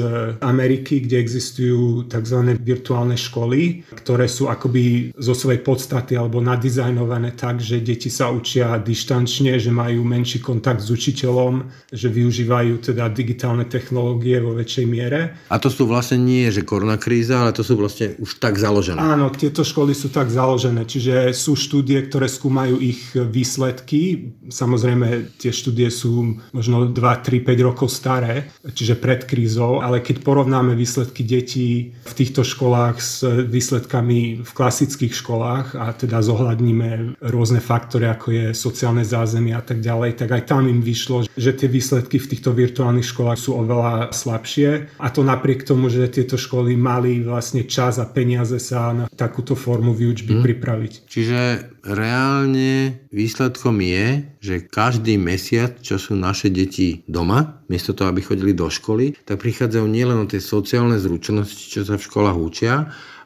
Ameriky, 0.45 1.09
kde 1.09 1.17
existujú 1.17 2.05
tzv. 2.13 2.61
virtuálne 2.61 3.17
školy, 3.17 3.89
ktoré 3.97 4.29
sú 4.29 4.53
akoby 4.53 5.17
zo 5.17 5.33
svojej 5.33 5.65
podstaty 5.65 6.19
alebo 6.19 6.45
nadizajnované 6.45 7.33
tak, 7.33 7.63
že 7.63 7.81
deti 7.81 8.13
sa 8.13 8.29
učia 8.29 8.77
dištančne, 8.77 9.57
že 9.57 9.73
majú 9.73 10.05
menší 10.05 10.43
kontakt 10.43 10.83
s 10.83 10.93
učiteľom, 10.93 11.65
že 11.89 12.13
využívajú 12.13 12.93
teda 12.93 13.09
digitálne 13.09 13.65
technológie 13.65 14.43
vo 14.43 14.53
väčšej 14.53 14.87
miere. 14.91 15.39
A 15.49 15.57
to 15.63 15.71
sú 15.71 15.87
vlastne 15.87 16.19
nie, 16.19 16.51
že 16.51 16.67
koronakríza, 16.67 17.47
ale 17.47 17.55
to 17.55 17.63
sú 17.63 17.79
vlastne 17.79 18.19
už 18.19 18.43
tak 18.43 18.59
založené. 18.59 18.99
Áno, 18.99 19.31
tieto 19.31 19.63
školy 19.63 19.95
sú 19.95 20.11
tak 20.11 20.27
založené, 20.27 20.42
čiže 20.85 21.31
sú 21.33 21.55
štúdie, 21.55 22.03
ktoré 22.09 22.27
skúmajú 22.27 22.77
ich 22.83 23.15
výsledky. 23.15 24.35
Samozrejme, 24.51 25.39
tie 25.39 25.55
štúdie 25.55 25.89
sú 25.89 26.39
možno 26.51 26.91
2, 26.91 26.95
3, 26.95 27.47
5 27.47 27.69
rokov 27.69 27.89
staré, 27.89 28.51
čiže 28.67 28.99
pred 28.99 29.25
krízou, 29.25 29.81
ale 29.81 30.03
keď 30.03 30.23
porovnáme 30.27 30.75
výsledky 30.75 31.23
detí 31.23 31.95
v 32.03 32.13
týchto 32.13 32.43
školách 32.43 32.97
s 32.99 33.23
výsledkami 33.27 34.43
v 34.43 34.51
klasických 34.51 35.15
školách 35.15 35.79
a 35.79 35.95
teda 35.95 36.19
zohľadníme 36.21 37.21
rôzne 37.31 37.63
faktory, 37.63 38.11
ako 38.11 38.27
je 38.35 38.47
sociálne 38.53 39.07
zázemie 39.07 39.55
a 39.55 39.63
tak 39.63 39.79
ďalej, 39.79 40.19
tak 40.19 40.31
aj 40.35 40.43
tam 40.51 40.67
im 40.67 40.83
vyšlo, 40.83 41.25
že 41.31 41.53
tie 41.55 41.69
výsledky 41.71 42.19
v 42.19 42.31
týchto 42.35 42.51
virtuálnych 42.51 43.07
školách 43.07 43.39
sú 43.39 43.57
oveľa 43.63 44.11
slabšie. 44.11 44.99
A 44.99 45.07
to 45.09 45.23
napriek 45.23 45.63
tomu, 45.63 45.87
že 45.89 46.11
tieto 46.11 46.35
školy 46.35 46.75
mali 46.75 47.23
vlastne 47.23 47.65
čas 47.65 48.03
a 48.03 48.07
peniaze 48.09 48.59
sa 48.59 48.91
na 48.91 49.07
takúto 49.13 49.55
formu 49.55 49.95
výučby 49.95 50.32
hmm. 50.39 50.47
pripraviť. 50.47 50.93
Čiže 51.11 51.41
reálne 51.83 53.03
výsledkom 53.11 53.83
je, 53.83 54.07
že 54.39 54.55
každý 54.65 55.19
mesiac, 55.19 55.77
čo 55.83 55.99
sú 55.99 56.15
naše 56.15 56.49
deti 56.49 57.03
doma, 57.11 57.61
miesto 57.67 57.93
toho, 57.93 58.13
aby 58.13 58.23
chodili 58.23 58.53
do 58.55 58.71
školy, 58.71 59.19
tak 59.27 59.43
prichádzajú 59.43 59.87
nielen 59.89 60.23
o 60.23 60.31
tie 60.31 60.39
sociálne 60.39 60.97
zručnosti, 60.97 61.73
čo 61.73 61.83
sa 61.83 61.99
v 61.99 62.07
školách 62.07 62.39
učia, 62.39 62.75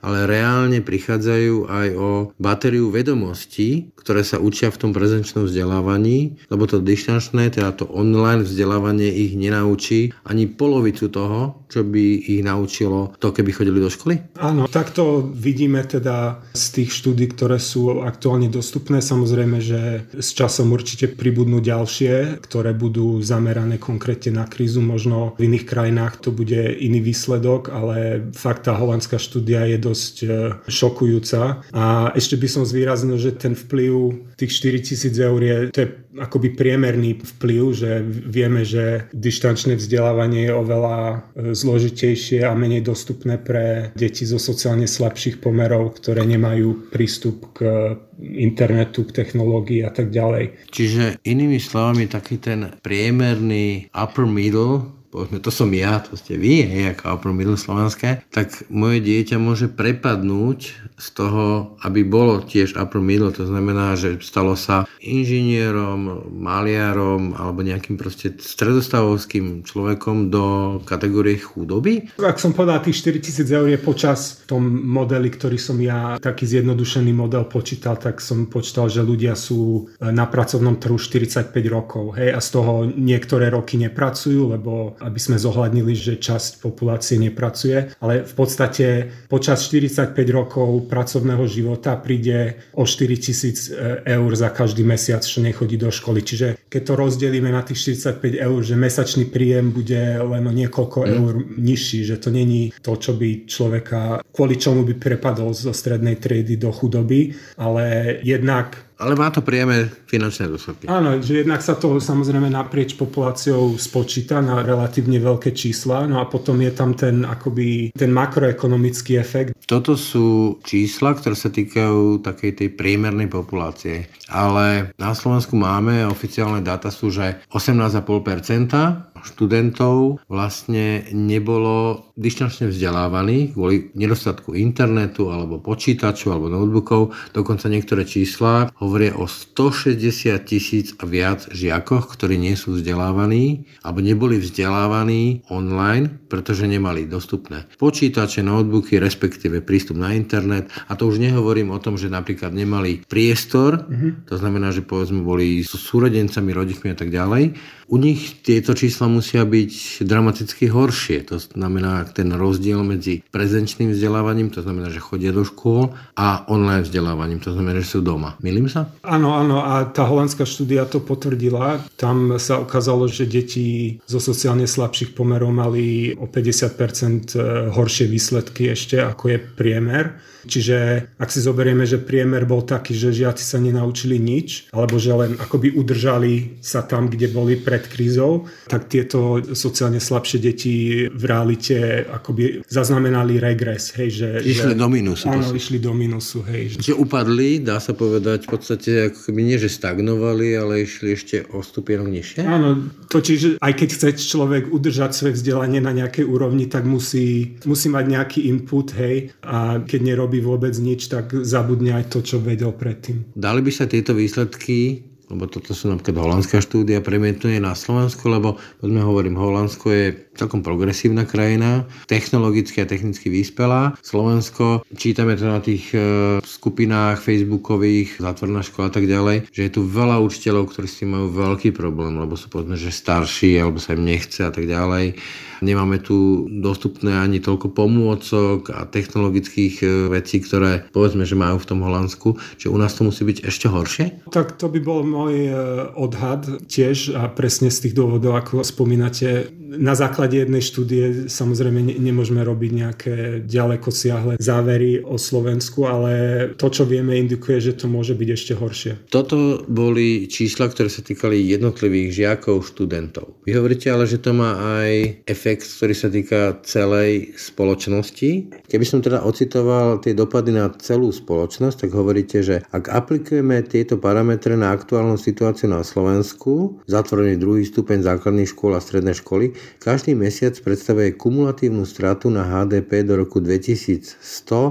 ale 0.07 0.29
reálne 0.31 0.79
prichádzajú 0.87 1.67
aj 1.67 1.89
o 1.99 2.11
batériu 2.39 2.95
vedomostí, 2.95 3.91
ktoré 3.99 4.23
sa 4.23 4.39
učia 4.39 4.71
v 4.71 4.79
tom 4.79 4.91
prezenčnom 4.95 5.51
vzdelávaní, 5.51 6.39
lebo 6.47 6.71
to 6.71 6.79
dištančné, 6.79 7.51
teda 7.51 7.75
to 7.75 7.91
online 7.91 8.47
vzdelávanie 8.47 9.11
ich 9.11 9.35
nenaučí 9.35 10.15
ani 10.23 10.47
polovicu 10.47 11.11
toho, 11.11 11.66
čo 11.67 11.83
by 11.83 12.05
ich 12.39 12.43
naučilo 12.47 13.15
to, 13.19 13.35
keby 13.35 13.51
chodili 13.53 13.79
do 13.83 13.91
školy? 13.91 14.39
Áno, 14.39 14.71
takto 14.71 15.23
vidíme 15.23 15.83
teda 15.83 16.41
z 16.55 16.65
tých 16.83 16.91
štúdí, 16.95 17.31
ktoré 17.35 17.59
sú 17.59 18.03
aktuálne 18.03 18.47
dostupné. 18.47 19.03
Samozrejme, 19.03 19.59
že 19.59 19.81
s 20.15 20.31
časom 20.33 20.71
určite 20.71 21.11
pribudnú 21.11 21.59
ďalšie, 21.59 22.39
ktoré 22.43 22.71
budú 22.73 23.19
zamerané 23.21 23.83
konkrétne 23.83 24.39
na 24.39 24.45
krízu. 24.47 24.79
Možno 24.79 25.35
v 25.37 25.51
iných 25.51 25.67
krajinách 25.67 26.23
to 26.23 26.31
bude 26.31 26.79
iný 26.79 27.03
výsledok, 27.03 27.71
ale 27.75 28.31
fakt 28.33 28.71
tá 28.71 28.79
holandská 28.79 29.19
štúdia 29.19 29.67
je 29.67 29.79
dosť 29.79 30.15
e, 30.23 30.29
šokujúca. 30.71 31.67
A 31.75 32.15
ešte 32.15 32.39
by 32.39 32.49
som 32.51 32.63
zvýraznil, 32.63 33.19
že 33.19 33.35
ten 33.35 33.59
vplyv 33.59 33.93
tých 34.39 34.53
4000 34.55 35.17
eur 35.19 35.41
je, 35.43 35.57
to 35.73 35.79
je 35.83 35.89
akoby 36.19 36.57
priemerný 36.57 37.21
vplyv, 37.21 37.63
že 37.77 37.91
vieme, 38.07 38.65
že 38.65 39.07
dištančné 39.13 39.77
vzdelávanie 39.77 40.49
je 40.49 40.53
oveľa 40.53 40.99
e, 40.99 41.17
zložitejšie 41.53 42.43
a 42.49 42.57
menej 42.57 42.83
dostupné 42.87 43.37
pre 43.37 43.93
deti 43.93 44.25
zo 44.25 44.41
sociálne 44.41 44.89
slabších 44.89 45.39
pomerov, 45.45 46.01
ktoré 46.01 46.25
nemajú 46.25 46.89
prístup 46.89 47.53
k 47.53 47.93
internetu, 48.21 49.05
k 49.05 49.15
technológii 49.23 49.85
a 49.85 49.93
tak 49.93 50.09
ďalej. 50.09 50.73
Čiže 50.73 51.21
inými 51.21 51.61
slovami 51.61 52.09
taký 52.09 52.41
ten 52.41 52.73
priemerný 52.81 53.93
upper 53.93 54.25
middle 54.25 54.96
povedzme, 55.17 55.41
to 55.41 55.49
som 55.49 55.73
ja, 55.73 55.97
to 56.05 56.13
ste 56.13 56.37
vy, 56.37 56.61
hej, 56.69 56.93
ako 56.93 57.33
middle 57.33 57.57
slovenské, 57.57 58.29
tak 58.29 58.69
moje 58.69 59.01
dieťa 59.01 59.41
môže 59.41 59.73
prepadnúť 59.73 60.77
z 61.01 61.09
toho, 61.17 61.73
aby 61.81 62.05
bolo 62.05 62.45
tiež 62.45 62.77
upper 62.77 63.01
middle, 63.01 63.33
to 63.33 63.49
znamená, 63.49 63.97
že 63.97 64.21
stalo 64.21 64.53
sa 64.61 64.85
inžinierom, 65.01 66.29
maliarom 66.37 67.33
alebo 67.33 67.65
nejakým 67.65 67.97
proste 67.97 68.37
stredostavovským 68.37 69.65
človekom 69.65 70.29
do 70.29 70.45
kategórie 70.85 71.41
chudoby? 71.41 72.13
Ak 72.21 72.37
som 72.37 72.53
povedal, 72.53 72.85
tých 72.85 73.01
4000 73.01 73.49
eur 73.57 73.67
je 73.73 73.81
počas 73.81 74.45
tom 74.45 74.69
modeli, 74.69 75.33
ktorý 75.33 75.57
som 75.57 75.81
ja, 75.81 76.21
taký 76.21 76.45
zjednodušený 76.45 77.17
model 77.17 77.49
počítal, 77.49 77.97
tak 77.97 78.21
som 78.21 78.53
počítal, 78.53 78.93
že 78.93 79.01
ľudia 79.01 79.33
sú 79.33 79.89
na 79.97 80.29
pracovnom 80.29 80.77
trhu 80.77 81.01
45 81.01 81.57
rokov, 81.73 82.21
hej, 82.21 82.37
a 82.37 82.41
z 82.45 82.49
toho 82.53 82.85
niektoré 82.85 83.49
roky 83.49 83.81
nepracujú, 83.81 84.53
lebo 84.53 84.99
aby 85.07 85.21
sme 85.23 85.39
zohľadnili, 85.39 85.95
že 85.95 86.19
časť 86.19 86.59
populácie 86.59 87.15
nepracuje, 87.23 87.95
ale 88.03 88.27
v 88.27 88.35
podstate 88.35 88.87
počas 89.31 89.71
45 89.71 90.11
rokov 90.35 90.91
pracovného 90.91 91.47
života 91.47 91.95
príde 91.95 92.59
o 92.75 92.83
4 92.83 93.15
tisíc 93.23 93.71
e, 93.71 94.03
eur 94.03 94.31
za 94.35 94.51
každý 94.51 94.83
mesiac, 94.83 95.23
čo 95.23 95.39
nechodí 95.39 95.79
do 95.79 95.95
školy. 95.95 96.27
Čiže 96.27 96.67
keď 96.67 96.83
to 96.83 96.95
rozdelíme 96.99 97.49
na 97.55 97.63
tých 97.63 98.03
45 98.03 98.35
eur, 98.35 98.61
že 98.67 98.75
mesačný 98.75 99.31
príjem 99.31 99.71
bude 99.71 100.19
len 100.19 100.43
o 100.43 100.53
niekoľko 100.53 100.99
mm. 100.99 101.09
eur 101.15 101.33
nižší, 101.55 102.03
že 102.03 102.19
to 102.19 102.35
není 102.35 102.75
to, 102.83 102.99
čo 102.99 103.15
by 103.15 103.47
človeka, 103.47 104.27
kvôli 104.35 104.59
čomu 104.59 104.83
by 104.83 104.99
prepadol 104.99 105.55
zo 105.55 105.71
strednej 105.71 106.19
triedy 106.19 106.59
do 106.59 106.75
chudoby, 106.75 107.31
ale 107.63 108.19
jednak 108.27 108.87
ale 108.97 109.13
má 109.13 109.29
to 109.29 109.45
priame 109.45 109.93
finančné 110.09 110.49
dôsledky. 110.49 110.89
Áno, 110.89 111.21
že 111.21 111.45
jednak 111.45 111.61
sa 111.61 111.77
to 111.77 112.01
samozrejme 112.01 112.49
naprieč 112.49 112.97
populáciou 112.97 113.77
spočíta 113.77 114.41
na 114.41 114.65
relatívne 114.65 115.21
veľké 115.21 115.53
čísla, 115.53 116.09
no 116.09 116.21
a 116.21 116.25
potom 116.29 116.57
je 116.65 116.73
tam 116.73 116.97
ten 116.97 117.23
akoby 117.29 117.93
ten 117.93 118.11
makroekonomický 118.13 119.21
efekt. 119.21 119.53
Toto 119.69 119.95
sú 119.95 120.59
čísla, 120.65 121.13
ktoré 121.13 121.37
sa 121.37 121.53
týkajú 121.53 122.25
takej 122.25 122.53
tej 122.65 122.69
priemernej 122.73 123.29
populácie. 123.29 124.09
Ale 124.33 124.91
na 124.99 125.13
Slovensku 125.15 125.55
máme, 125.55 126.09
oficiálne 126.09 126.65
dáta 126.65 126.91
sú, 126.91 127.13
že 127.13 127.39
18,5% 127.53 129.06
študentov 129.25 130.25
vlastne 130.27 131.07
nebolo 131.15 132.07
dištančne 132.17 132.73
vzdelávaných 132.73 133.53
kvôli 133.53 133.93
nedostatku 133.93 134.57
internetu 134.57 135.29
alebo 135.29 135.61
počítačov 135.61 136.33
alebo 136.33 136.49
notebookov. 136.49 137.13
Dokonca 137.37 137.69
niektoré 137.69 138.09
čísla 138.09 138.73
hovoria 138.81 139.13
o 139.15 139.29
160 139.29 140.33
tisíc 140.49 140.97
a 140.97 141.05
viac 141.05 141.49
žiakoch, 141.53 142.09
ktorí 142.17 142.41
nie 142.41 142.57
sú 142.57 142.81
vzdelávaní 142.81 143.69
alebo 143.85 144.01
neboli 144.01 144.41
vzdelávaní 144.41 145.45
online, 145.53 146.09
pretože 146.27 146.65
nemali 146.65 147.05
dostupné 147.05 147.69
počítače, 147.77 148.41
notebooky, 148.41 148.97
respektíve 148.97 149.61
prístup 149.61 150.01
na 150.01 150.17
internet. 150.17 150.73
A 150.89 150.97
to 150.97 151.07
už 151.07 151.21
nehovorím 151.21 151.71
o 151.71 151.83
tom, 151.83 152.01
že 152.01 152.09
napríklad 152.09 152.57
nemali 152.57 153.05
priestor, 153.05 153.85
mm-hmm. 153.85 154.27
to 154.27 154.35
znamená, 154.41 154.73
že 154.73 154.83
povedzme 154.83 155.21
boli 155.21 155.61
s 155.61 155.77
súrodencami, 155.77 156.51
rodičmi 156.57 156.89
a 156.91 156.97
tak 156.97 157.13
ďalej. 157.13 157.53
U 157.87 158.03
nich 158.03 158.43
tieto 158.43 158.75
čísla 158.75 159.07
musia 159.07 159.47
byť 159.47 160.03
dramaticky 160.03 160.67
horšie. 160.67 161.23
To 161.31 161.39
znamená 161.39 162.03
ten 162.11 162.35
rozdiel 162.35 162.83
medzi 162.83 163.23
prezenčným 163.31 163.95
vzdelávaním, 163.95 164.51
to 164.51 164.59
znamená, 164.67 164.91
že 164.91 164.99
chodia 164.99 165.31
do 165.31 165.47
škôl, 165.47 165.95
a 166.19 166.43
online 166.51 166.83
vzdelávaním, 166.83 167.39
to 167.39 167.55
znamená, 167.55 167.79
že 167.79 167.99
sú 167.99 168.01
doma. 168.03 168.35
Milím 168.43 168.67
sa? 168.67 168.91
Áno, 169.07 169.39
áno, 169.39 169.63
a 169.63 169.87
tá 169.87 170.03
holandská 170.03 170.43
štúdia 170.43 170.83
to 170.91 170.99
potvrdila. 170.99 171.87
Tam 171.95 172.43
sa 172.43 172.59
ukázalo, 172.59 173.07
že 173.07 173.31
deti 173.31 173.99
zo 174.11 174.19
sociálne 174.19 174.67
slabších 174.67 175.15
pomerov 175.15 175.55
mali 175.55 176.11
o 176.19 176.27
50% 176.27 177.39
e, 177.39 177.71
horšie 177.71 178.11
výsledky 178.11 178.75
ešte, 178.75 178.99
ako 178.99 179.31
je 179.31 179.39
priemer. 179.39 180.19
Čiže 180.47 180.77
ak 181.19 181.29
si 181.29 181.43
zoberieme, 181.43 181.83
že 181.83 181.99
priemer 181.99 182.47
bol 182.47 182.63
taký, 182.63 182.95
že 182.95 183.13
žiaci 183.13 183.43
sa 183.43 183.59
nenaučili 183.59 184.17
nič, 184.17 184.71
alebo 184.71 184.97
že 184.97 185.13
len 185.13 185.33
akoby 185.37 185.75
udržali 185.75 186.63
sa 186.63 186.87
tam, 186.87 187.11
kde 187.11 187.29
boli 187.31 187.59
pred 187.59 187.85
krízou, 187.85 188.47
tak 188.71 188.87
tieto 188.87 189.43
sociálne 189.53 189.99
slabšie 189.99 190.39
deti 190.39 190.75
v 191.11 191.23
realite 191.27 192.07
akoby 192.07 192.63
zaznamenali 192.71 193.43
regres. 193.43 193.93
Hej, 193.99 194.09
že, 194.23 194.29
išli 194.47 194.73
že, 194.75 194.79
do 194.79 194.89
minusu. 194.89 195.27
Áno, 195.27 195.51
išli 195.51 195.79
do 195.83 195.93
minusu. 195.93 196.47
Hej, 196.47 196.79
že... 196.79 196.93
že 196.93 196.95
upadli, 196.95 197.59
dá 197.61 197.83
sa 197.83 197.93
povedať, 197.93 198.47
v 198.47 198.51
podstate 198.51 198.91
ako 199.11 199.19
keby 199.31 199.41
nie, 199.43 199.59
že 199.59 199.69
stagnovali, 199.73 200.55
ale 200.55 200.87
išli 200.87 201.09
ešte 201.13 201.37
o 201.51 201.61
stupienok 201.61 202.09
nižšie? 202.09 202.41
Áno, 202.47 202.87
totiž 203.11 203.59
aj 203.59 203.73
keď 203.75 203.89
chce 203.93 204.09
človek 204.23 204.71
udržať 204.71 205.11
svoje 205.17 205.35
vzdelanie 205.39 205.83
na 205.83 205.91
nejakej 205.91 206.27
úrovni, 206.27 206.71
tak 206.71 206.87
musí, 206.87 207.59
musí 207.67 207.89
mať 207.91 208.05
nejaký 208.07 208.41
input, 208.47 208.95
hej, 208.95 209.35
a 209.43 209.83
keď 209.83 210.01
nerobí 210.15 210.36
vôbec 210.41 210.73
nič, 210.79 211.09
tak 211.11 211.33
zabudne 211.45 211.97
aj 211.97 212.13
to, 212.13 212.19
čo 212.23 212.37
vedel 212.39 212.73
predtým. 212.75 213.33
Dali 213.33 213.61
by 213.65 213.73
sa 213.73 213.85
tieto 213.89 214.13
výsledky 214.13 215.05
lebo 215.27 215.51
toto 215.51 215.75
sú 215.75 215.91
napríklad 215.91 216.23
holandská 216.23 216.63
štúdia, 216.63 217.03
premietnuje 217.03 217.59
na 217.59 217.75
Slovensku, 217.75 218.31
lebo 218.31 218.63
poďme 218.79 219.03
hovorím, 219.03 219.35
Holandsko 219.35 219.87
je 219.91 220.07
celkom 220.39 220.63
progresívna 220.63 221.27
krajina, 221.27 221.89
technologicky 222.07 222.85
a 222.85 222.87
technicky 222.87 223.33
vyspelá. 223.33 223.99
Slovensko, 224.05 224.87
čítame 224.95 225.35
to 225.35 225.49
na 225.49 225.59
tých 225.59 225.91
e, 225.97 225.99
skupinách 226.45 227.19
facebookových, 227.19 228.23
zatvorná 228.23 228.63
škola 228.63 228.89
a 228.89 228.95
tak 228.95 229.09
ďalej, 229.11 229.51
že 229.51 229.61
je 229.67 229.73
tu 229.73 229.83
veľa 229.83 230.23
učiteľov, 230.23 230.71
ktorí 230.71 230.87
s 230.87 231.03
tým 231.03 231.17
majú 231.17 231.27
veľký 231.35 231.75
problém, 231.75 232.15
lebo 232.21 232.39
sú 232.39 232.47
povedzme, 232.53 232.79
že 232.79 232.95
starší, 232.95 233.59
alebo 233.59 233.83
sa 233.83 233.97
im 233.97 234.07
nechce 234.07 234.47
a 234.47 234.53
tak 234.53 234.69
ďalej. 234.69 235.19
Nemáme 235.65 236.05
tu 236.05 236.45
dostupné 236.53 237.17
ani 237.17 237.41
toľko 237.41 237.73
pomôcok 237.73 238.77
a 238.77 238.85
technologických 238.85 239.75
e, 239.81 239.87
vecí, 240.13 240.45
ktoré 240.45 240.85
povedzme, 240.93 241.25
že 241.25 241.35
majú 241.35 241.57
v 241.57 241.69
tom 241.69 241.81
Holandsku, 241.81 242.37
že 242.61 242.69
u 242.69 242.77
nás 242.77 242.93
to 242.93 243.09
musí 243.09 243.25
byť 243.25 243.49
ešte 243.49 243.67
horšie? 243.73 244.05
Tak 244.29 244.61
to 244.61 244.69
by 244.69 244.79
bol 244.85 245.01
môj 245.17 245.35
e, 245.49 245.53
odhad 245.97 246.45
tiež 246.69 247.17
a 247.17 247.33
presne 247.33 247.73
z 247.73 247.89
tých 247.89 247.95
dôvodov, 247.97 248.37
ako 248.37 248.61
spomínate, 248.61 249.49
na 249.77 249.95
základe 249.95 250.39
jednej 250.39 250.63
štúdie 250.65 251.29
samozrejme 251.29 251.81
ne, 251.83 251.95
nemôžeme 251.99 252.41
robiť 252.41 252.71
nejaké 252.73 253.15
ďaleko 253.45 253.89
siahle 253.93 254.35
závery 254.41 255.05
o 255.05 255.21
Slovensku, 255.21 255.85
ale 255.87 256.13
to, 256.57 256.69
čo 256.73 256.89
vieme, 256.89 257.15
indikuje, 257.19 257.61
že 257.61 257.77
to 257.77 257.87
môže 257.87 258.17
byť 258.17 258.29
ešte 258.33 258.53
horšie. 258.57 258.93
Toto 259.13 259.63
boli 259.69 260.27
čísla, 260.27 260.71
ktoré 260.71 260.89
sa 260.91 261.05
týkali 261.05 261.39
jednotlivých 261.47 262.09
žiakov, 262.15 262.67
študentov. 262.67 263.37
Vy 263.47 263.55
hovoríte 263.55 263.93
ale, 263.93 264.09
že 264.09 264.19
to 264.19 264.35
má 264.35 264.59
aj 264.83 265.23
efekt, 265.29 265.67
ktorý 265.67 265.95
sa 265.95 266.09
týka 266.11 266.41
celej 266.67 267.37
spoločnosti. 267.39 268.31
Keby 268.67 268.85
som 268.87 269.05
teda 269.05 269.23
ocitoval 269.23 270.03
tie 270.03 270.17
dopady 270.17 270.51
na 270.57 270.73
celú 270.83 271.15
spoločnosť, 271.15 271.87
tak 271.87 271.91
hovoríte, 271.95 272.43
že 272.43 272.63
ak 272.75 272.91
aplikujeme 272.91 273.63
tieto 273.63 274.01
parametre 274.01 274.59
na 274.59 274.75
aktuálnu 274.75 275.06
aktuálnu 275.07 275.23
situáciu 275.23 275.71
na 275.71 275.87
Slovensku, 275.87 276.83
zatvorený 276.91 277.39
druhý 277.39 277.63
stupeň 277.63 278.03
základných 278.03 278.51
škôl 278.51 278.75
a 278.75 278.83
strednej 278.83 279.15
školy, 279.15 279.55
každý 279.79 280.19
mesiac 280.19 280.59
predstavuje 280.59 281.15
kumulatívnu 281.15 281.87
stratu 281.87 282.27
na 282.27 282.43
HDP 282.43 283.07
do 283.07 283.15
roku 283.15 283.39
2100 283.39 284.19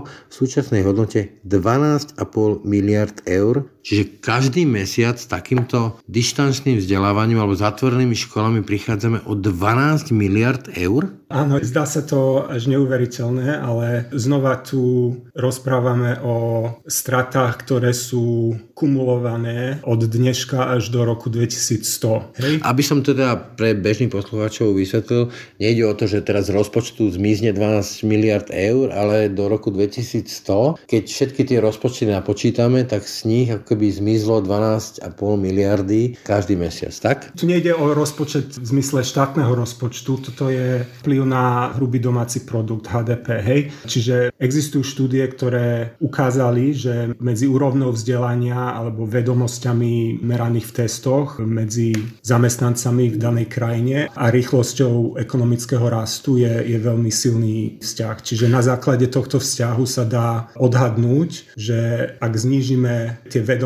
v 0.03 0.33
súčasnej 0.35 0.83
hodnote 0.83 1.39
12,5 1.47 2.67
miliard 2.67 3.15
eur, 3.23 3.63
Čiže 3.85 4.17
každý 4.17 4.65
mesiac 4.65 5.13
s 5.21 5.29
takýmto 5.29 6.01
dištančným 6.09 6.81
vzdelávaním 6.81 7.37
alebo 7.37 7.53
zatvorenými 7.53 8.17
školami 8.17 8.65
prichádzame 8.65 9.29
o 9.29 9.37
12 9.37 10.09
miliard 10.09 10.73
eur? 10.73 11.13
Áno, 11.29 11.61
zdá 11.61 11.85
sa 11.85 12.01
to 12.01 12.49
až 12.49 12.65
neuveriteľné, 12.69 13.61
ale 13.61 14.09
znova 14.13 14.61
tu 14.61 15.13
rozprávame 15.37 16.17
o 16.21 16.69
stratách, 16.85 17.61
ktoré 17.65 17.93
sú 17.93 18.57
kumulované 18.73 19.81
od 19.85 20.01
dneška 20.01 20.73
až 20.77 20.89
do 20.89 21.05
roku 21.05 21.29
2100. 21.29 22.41
Hej? 22.41 22.53
Aby 22.65 22.83
som 22.85 23.05
teda 23.05 23.37
pre 23.37 23.77
bežných 23.77 24.13
poslucháčov 24.13 24.77
vysvetlil, 24.77 25.29
nejde 25.61 25.83
o 25.85 25.93
to, 25.97 26.09
že 26.09 26.25
teraz 26.25 26.49
rozpočtu 26.49 27.09
zmizne 27.13 27.53
12 27.53 28.05
miliard 28.05 28.49
eur, 28.49 28.89
ale 28.93 29.29
do 29.29 29.45
roku 29.45 29.69
2100, 29.69 30.89
keď 30.89 31.03
všetky 31.05 31.41
tie 31.45 31.57
rozpočty 31.61 32.09
napočítame, 32.09 32.81
tak 32.85 33.05
z 33.05 33.29
nich 33.29 33.49
ako 33.49 33.74
keby 33.75 33.91
zmizlo 33.91 34.39
12,5 34.39 35.03
miliardy 35.35 36.15
každý 36.23 36.55
mesiac, 36.55 36.95
tak? 36.95 37.35
Tu 37.35 37.43
nejde 37.43 37.75
o 37.75 37.91
rozpočet 37.91 38.55
v 38.55 38.65
zmysle 38.65 39.03
štátneho 39.03 39.51
rozpočtu, 39.51 40.23
toto 40.23 40.47
je 40.47 40.87
vplyv 41.03 41.27
na 41.27 41.75
hrubý 41.75 41.99
domáci 41.99 42.47
produkt 42.47 42.87
HDP. 42.87 43.27
Hej? 43.43 43.61
Čiže 43.83 44.31
existujú 44.39 44.87
štúdie, 44.87 45.27
ktoré 45.27 45.99
ukázali, 45.99 46.71
že 46.71 47.11
medzi 47.19 47.51
úrovnou 47.51 47.91
vzdelania 47.91 48.71
alebo 48.79 49.03
vedomosťami 49.03 50.23
meraných 50.23 50.71
v 50.71 50.75
testoch 50.87 51.43
medzi 51.43 51.91
zamestnancami 52.23 53.11
v 53.11 53.17
danej 53.19 53.47
krajine 53.51 54.07
a 54.15 54.31
rýchlosťou 54.31 55.19
ekonomického 55.19 55.83
rastu 55.91 56.39
je, 56.39 56.63
je 56.63 56.79
veľmi 56.79 57.11
silný 57.11 57.83
vzťah. 57.83 58.15
Čiže 58.23 58.47
na 58.47 58.63
základe 58.63 59.11
tohto 59.11 59.43
vzťahu 59.43 59.83
sa 59.83 60.07
dá 60.07 60.47
odhadnúť, 60.55 61.59
že 61.59 61.79
ak 62.23 62.33
znížime 62.39 63.19
tie 63.27 63.43
vedomosti 63.43 63.64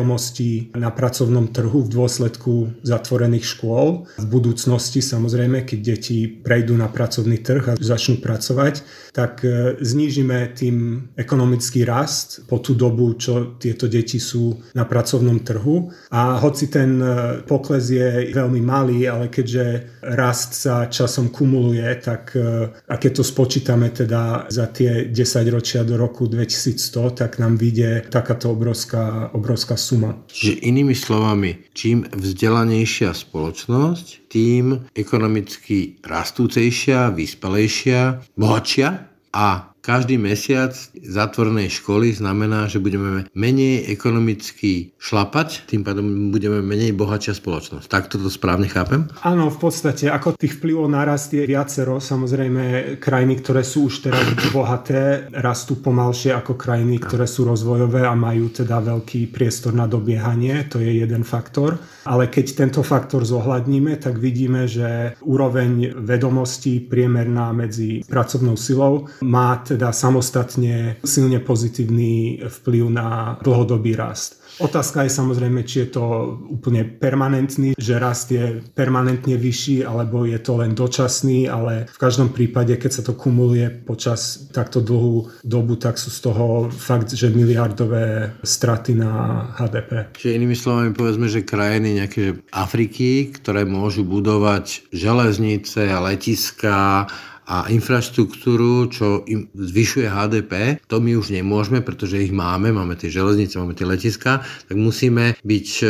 na 0.76 0.90
pracovnom 0.90 1.48
trhu 1.50 1.84
v 1.84 1.92
dôsledku 1.92 2.82
zatvorených 2.82 3.46
škôl, 3.56 4.06
v 4.18 4.26
budúcnosti 4.26 5.02
samozrejme, 5.02 5.64
keď 5.66 5.78
deti 5.80 6.28
prejdú 6.28 6.76
na 6.76 6.88
pracovný 6.88 7.38
trh 7.40 7.74
a 7.74 7.78
začnú 7.78 8.22
pracovať, 8.22 8.82
tak 9.10 9.42
e, 9.42 9.76
znížime 9.82 10.54
tým 10.54 11.08
ekonomický 11.18 11.82
rast 11.82 12.46
po 12.46 12.62
tú 12.62 12.78
dobu, 12.78 13.18
čo 13.18 13.58
tieto 13.58 13.90
deti 13.90 14.22
sú 14.22 14.54
na 14.74 14.86
pracovnom 14.86 15.42
trhu. 15.42 15.90
A 16.14 16.38
hoci 16.38 16.70
ten 16.70 17.02
e, 17.02 17.42
pokles 17.42 17.90
je 17.90 18.30
veľmi 18.30 18.62
malý, 18.62 19.10
ale 19.10 19.26
keďže 19.26 19.98
rast 20.14 20.54
sa 20.54 20.86
časom 20.86 21.34
kumuluje, 21.34 21.86
tak 21.98 22.38
e, 22.38 22.70
a 22.70 22.94
keď 22.96 23.20
to 23.20 23.24
spočítame 23.26 23.90
teda 23.90 24.46
za 24.48 24.70
tie 24.70 25.10
10 25.10 25.50
ročia 25.50 25.82
do 25.82 25.98
roku 25.98 26.30
2100, 26.30 27.18
tak 27.18 27.42
nám 27.42 27.58
vyjde 27.58 28.06
takáto 28.08 28.54
obrovská, 28.54 29.34
obrovská 29.34 29.74
suma. 29.90 30.14
Čiže 30.30 30.62
inými 30.62 30.94
slovami, 30.94 31.66
čím 31.74 32.06
vzdelanejšia 32.06 33.10
spoločnosť, 33.10 34.30
tým 34.30 34.86
ekonomicky 34.94 35.98
rastúcejšia, 36.06 37.10
vyspelejšia, 37.10 38.22
bohatšia 38.38 38.88
a 39.34 39.69
každý 39.90 40.22
mesiac 40.22 40.70
zatvorenej 40.94 41.82
školy 41.82 42.14
znamená, 42.14 42.70
že 42.70 42.78
budeme 42.78 43.26
menej 43.34 43.90
ekonomicky 43.90 44.94
šlapať, 45.02 45.66
tým 45.66 45.82
pádom 45.82 46.30
budeme 46.30 46.62
menej 46.62 46.94
bohatšia 46.94 47.34
spoločnosť. 47.34 47.90
Tak 47.90 48.06
toto 48.06 48.30
správne 48.30 48.70
chápem? 48.70 49.10
Áno, 49.26 49.50
v 49.50 49.58
podstate, 49.58 50.06
ako 50.06 50.38
tých 50.38 50.62
vplyvov 50.62 50.86
narast 50.86 51.34
je 51.34 51.42
viacero. 51.42 51.98
Samozrejme, 51.98 52.96
krajiny, 53.02 53.42
ktoré 53.42 53.66
sú 53.66 53.90
už 53.90 54.06
teraz 54.06 54.22
bohaté, 54.54 55.26
rastú 55.34 55.82
pomalšie 55.82 56.38
ako 56.38 56.54
krajiny, 56.54 57.02
ktoré 57.02 57.26
sú 57.26 57.50
rozvojové 57.50 58.06
a 58.06 58.14
majú 58.14 58.46
teda 58.54 58.78
veľký 58.78 59.34
priestor 59.34 59.74
na 59.74 59.90
dobiehanie. 59.90 60.70
To 60.70 60.78
je 60.78 61.02
jeden 61.02 61.26
faktor. 61.26 61.82
Ale 62.06 62.30
keď 62.30 62.46
tento 62.54 62.86
faktor 62.86 63.26
zohľadníme, 63.26 63.98
tak 63.98 64.22
vidíme, 64.22 64.70
že 64.70 65.18
úroveň 65.26 65.98
vedomostí 65.98 66.78
priemerná 66.78 67.50
medzi 67.50 68.06
pracovnou 68.06 68.54
silou 68.54 69.10
má 69.26 69.58
teda 69.60 69.79
samostatne 69.88 71.00
silne 71.00 71.40
pozitívny 71.40 72.44
vplyv 72.44 72.84
na 72.92 73.40
dlhodobý 73.40 73.96
rast. 73.96 74.40
Otázka 74.60 75.08
je 75.08 75.12
samozrejme, 75.16 75.64
či 75.64 75.88
je 75.88 75.96
to 75.96 76.04
úplne 76.52 76.84
permanentný, 76.84 77.72
že 77.80 77.96
rast 77.96 78.28
je 78.28 78.60
permanentne 78.76 79.40
vyšší, 79.40 79.88
alebo 79.88 80.28
je 80.28 80.36
to 80.36 80.60
len 80.60 80.76
dočasný, 80.76 81.48
ale 81.48 81.88
v 81.88 81.98
každom 81.98 82.28
prípade, 82.28 82.76
keď 82.76 83.00
sa 83.00 83.02
to 83.06 83.16
kumuluje 83.16 83.72
počas 83.88 84.52
takto 84.52 84.84
dlhú 84.84 85.32
dobu, 85.40 85.80
tak 85.80 85.96
sú 85.96 86.12
z 86.12 86.20
toho 86.20 86.68
fakt, 86.68 87.16
že 87.16 87.32
miliardové 87.32 88.36
straty 88.44 88.92
na 89.00 89.48
HDP. 89.56 90.12
Čiže 90.20 90.36
inými 90.36 90.56
slovami 90.58 90.92
povedzme, 90.92 91.24
že 91.32 91.40
krajiny 91.46 92.04
nejaké 92.04 92.20
že 92.30 92.38
Afriky, 92.54 93.32
ktoré 93.34 93.66
môžu 93.66 94.06
budovať 94.06 94.92
železnice 94.94 95.90
a 95.90 95.98
letiska 96.04 97.08
a 97.50 97.66
infraštruktúru, 97.66 98.86
čo 98.94 99.26
im 99.26 99.50
zvyšuje 99.58 100.06
HDP, 100.06 100.78
to 100.86 101.02
my 101.02 101.18
už 101.18 101.34
nemôžeme, 101.34 101.82
pretože 101.82 102.22
ich 102.22 102.30
máme, 102.30 102.70
máme 102.70 102.94
tie 102.94 103.10
železnice, 103.10 103.58
máme 103.58 103.74
tie 103.74 103.90
letiska, 103.90 104.46
tak 104.46 104.76
musíme 104.78 105.34
byť 105.42 105.68
e, 105.82 105.86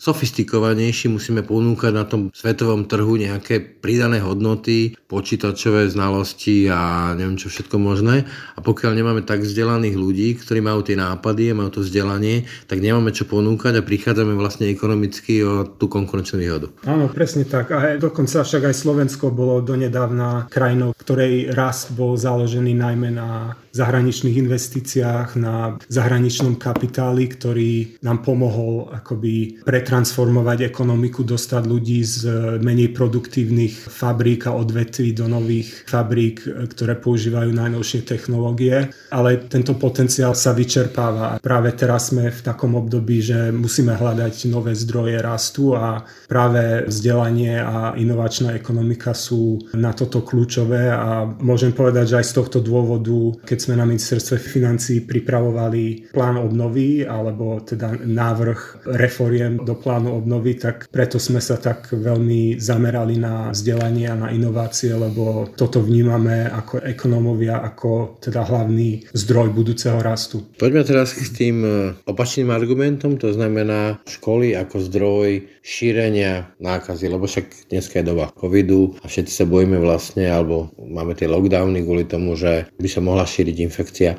sofistikovanejší, 0.00 1.12
musíme 1.12 1.44
ponúkať 1.44 1.92
na 1.92 2.08
tom 2.08 2.32
svetovom 2.32 2.88
trhu 2.88 3.20
nejaké 3.20 3.60
pridané 3.60 4.24
hodnoty, 4.24 4.96
počítačové 5.04 5.92
znalosti 5.92 6.72
a 6.72 7.12
neviem 7.12 7.36
čo 7.36 7.52
všetko 7.52 7.76
možné. 7.76 8.24
A 8.56 8.64
pokiaľ 8.64 8.96
nemáme 8.96 9.20
tak 9.20 9.44
vzdelaných 9.44 10.00
ľudí, 10.00 10.40
ktorí 10.40 10.64
majú 10.64 10.80
tie 10.80 10.96
nápady 10.96 11.52
a 11.52 11.58
majú 11.60 11.76
to 11.76 11.84
vzdelanie, 11.84 12.48
tak 12.64 12.80
nemáme 12.80 13.12
čo 13.12 13.28
ponúkať 13.28 13.76
a 13.76 13.84
prichádzame 13.84 14.32
vlastne 14.32 14.72
ekonomicky 14.72 15.44
o 15.44 15.68
tú 15.68 15.92
konkurenčnú 15.92 16.40
výhodu. 16.40 16.72
Áno, 16.88 17.12
presne 17.12 17.44
tak. 17.44 17.68
A 17.76 18.00
dokonca 18.00 18.40
však 18.40 18.72
aj 18.72 18.74
Slovensko 18.80 19.28
bolo 19.28 19.60
donedávna 19.60 20.48
krajinou, 20.48 20.96
ktorej 21.02 21.50
rast 21.50 21.90
bol 21.98 22.14
založený 22.14 22.78
najmä 22.78 23.10
na 23.10 23.58
zahraničných 23.74 24.36
investíciách, 24.38 25.34
na 25.40 25.74
zahraničnom 25.88 26.60
kapitáli, 26.60 27.26
ktorý 27.26 27.72
nám 28.04 28.22
pomohol 28.22 28.92
akoby 28.92 29.64
pretransformovať 29.64 30.68
ekonomiku, 30.68 31.24
dostať 31.24 31.62
ľudí 31.66 32.00
z 32.04 32.18
menej 32.60 32.92
produktívnych 32.92 33.90
fabrík 33.90 34.46
a 34.46 34.54
odvetví 34.54 35.16
do 35.16 35.26
nových 35.26 35.88
fabrík, 35.88 36.44
ktoré 36.44 37.00
používajú 37.00 37.50
najnovšie 37.50 38.04
technológie. 38.04 38.92
Ale 39.08 39.48
tento 39.48 39.74
potenciál 39.74 40.36
sa 40.36 40.52
vyčerpáva. 40.52 41.40
Práve 41.40 41.72
teraz 41.72 42.12
sme 42.12 42.28
v 42.28 42.40
takom 42.44 42.76
období, 42.76 43.24
že 43.24 43.48
musíme 43.50 43.96
hľadať 43.96 44.52
nové 44.52 44.76
zdroje 44.76 45.16
rastu 45.18 45.72
a 45.72 46.04
práve 46.28 46.84
vzdelanie 46.84 47.56
a 47.56 47.96
inovačná 47.96 48.52
ekonomika 48.52 49.16
sú 49.16 49.64
na 49.72 49.96
toto 49.96 50.20
kľúčové 50.20 50.81
a 50.88 51.28
môžem 51.42 51.74
povedať, 51.74 52.14
že 52.14 52.18
aj 52.22 52.26
z 52.30 52.36
tohto 52.38 52.58
dôvodu, 52.64 53.36
keď 53.44 53.58
sme 53.58 53.74
na 53.78 53.86
ministerstve 53.86 54.40
financí 54.40 55.04
pripravovali 55.04 56.14
plán 56.14 56.40
obnovy 56.40 57.04
alebo 57.04 57.60
teda 57.62 58.00
návrh 58.02 58.88
reforiem 58.98 59.62
do 59.62 59.76
plánu 59.76 60.18
obnovy, 60.18 60.56
tak 60.56 60.88
preto 60.88 61.20
sme 61.20 61.38
sa 61.38 61.60
tak 61.60 61.92
veľmi 61.92 62.56
zamerali 62.58 63.18
na 63.20 63.52
vzdelanie 63.52 64.08
a 64.08 64.16
na 64.16 64.28
inovácie, 64.32 64.94
lebo 64.94 65.50
toto 65.54 65.84
vnímame 65.84 66.48
ako 66.48 66.82
ekonómovia, 66.82 67.60
ako 67.62 68.18
teda 68.22 68.42
hlavný 68.46 69.06
zdroj 69.12 69.52
budúceho 69.52 70.00
rastu. 70.00 70.42
Poďme 70.56 70.82
teraz 70.82 71.14
k 71.14 71.28
tým 71.30 71.56
e, 71.62 71.70
opačným 72.08 72.48
argumentom, 72.50 73.20
to 73.20 73.30
znamená 73.30 74.00
školy 74.08 74.56
ako 74.56 74.82
zdroj 74.88 75.46
šírenia 75.62 76.50
nákazy, 76.58 77.06
lebo 77.06 77.30
však 77.30 77.70
dneska 77.70 78.02
je 78.02 78.08
doba 78.10 78.34
covidu 78.34 78.98
a 79.00 79.06
všetci 79.06 79.32
sa 79.32 79.46
bojíme 79.46 79.78
vlastne, 79.78 80.26
alebo 80.26 80.71
máme 80.78 81.12
tie 81.16 81.28
lockdowny 81.28 81.84
kvôli 81.84 82.04
tomu, 82.08 82.36
že 82.36 82.68
by 82.80 82.88
sa 82.88 83.00
mohla 83.04 83.28
šíriť 83.28 83.56
infekcia. 83.60 84.12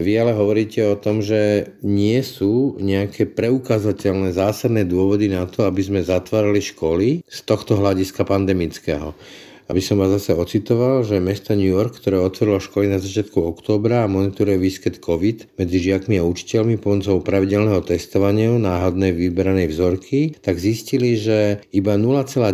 Vy 0.00 0.18
ale 0.18 0.32
hovoríte 0.32 0.80
o 0.88 0.96
tom, 0.96 1.20
že 1.20 1.72
nie 1.84 2.18
sú 2.24 2.80
nejaké 2.80 3.28
preukázateľné 3.28 4.32
zásadné 4.32 4.88
dôvody 4.88 5.28
na 5.28 5.44
to, 5.44 5.68
aby 5.68 5.84
sme 5.84 6.00
zatvárali 6.00 6.64
školy 6.64 7.08
z 7.28 7.38
tohto 7.44 7.76
hľadiska 7.76 8.24
pandemického. 8.24 9.12
Aby 9.72 9.80
som 9.80 9.96
vás 9.96 10.12
zase 10.20 10.36
ocitoval, 10.36 11.00
že 11.00 11.16
mesto 11.16 11.56
New 11.56 11.64
York, 11.64 11.96
ktoré 11.96 12.20
otvorilo 12.20 12.60
školy 12.60 12.92
na 12.92 13.00
začiatku 13.00 13.40
októbra 13.40 14.04
a 14.04 14.12
monitoruje 14.12 14.60
výskyt 14.60 15.00
COVID 15.00 15.56
medzi 15.56 15.80
žiakmi 15.80 16.20
a 16.20 16.28
učiteľmi 16.28 16.76
pomocou 16.76 17.24
pravidelného 17.24 17.80
testovania 17.80 18.52
náhodnej 18.52 19.16
vyberanej 19.16 19.72
vzorky, 19.72 20.36
tak 20.44 20.60
zistili, 20.60 21.16
že 21.16 21.64
iba 21.72 21.96
0,19% 21.96 22.52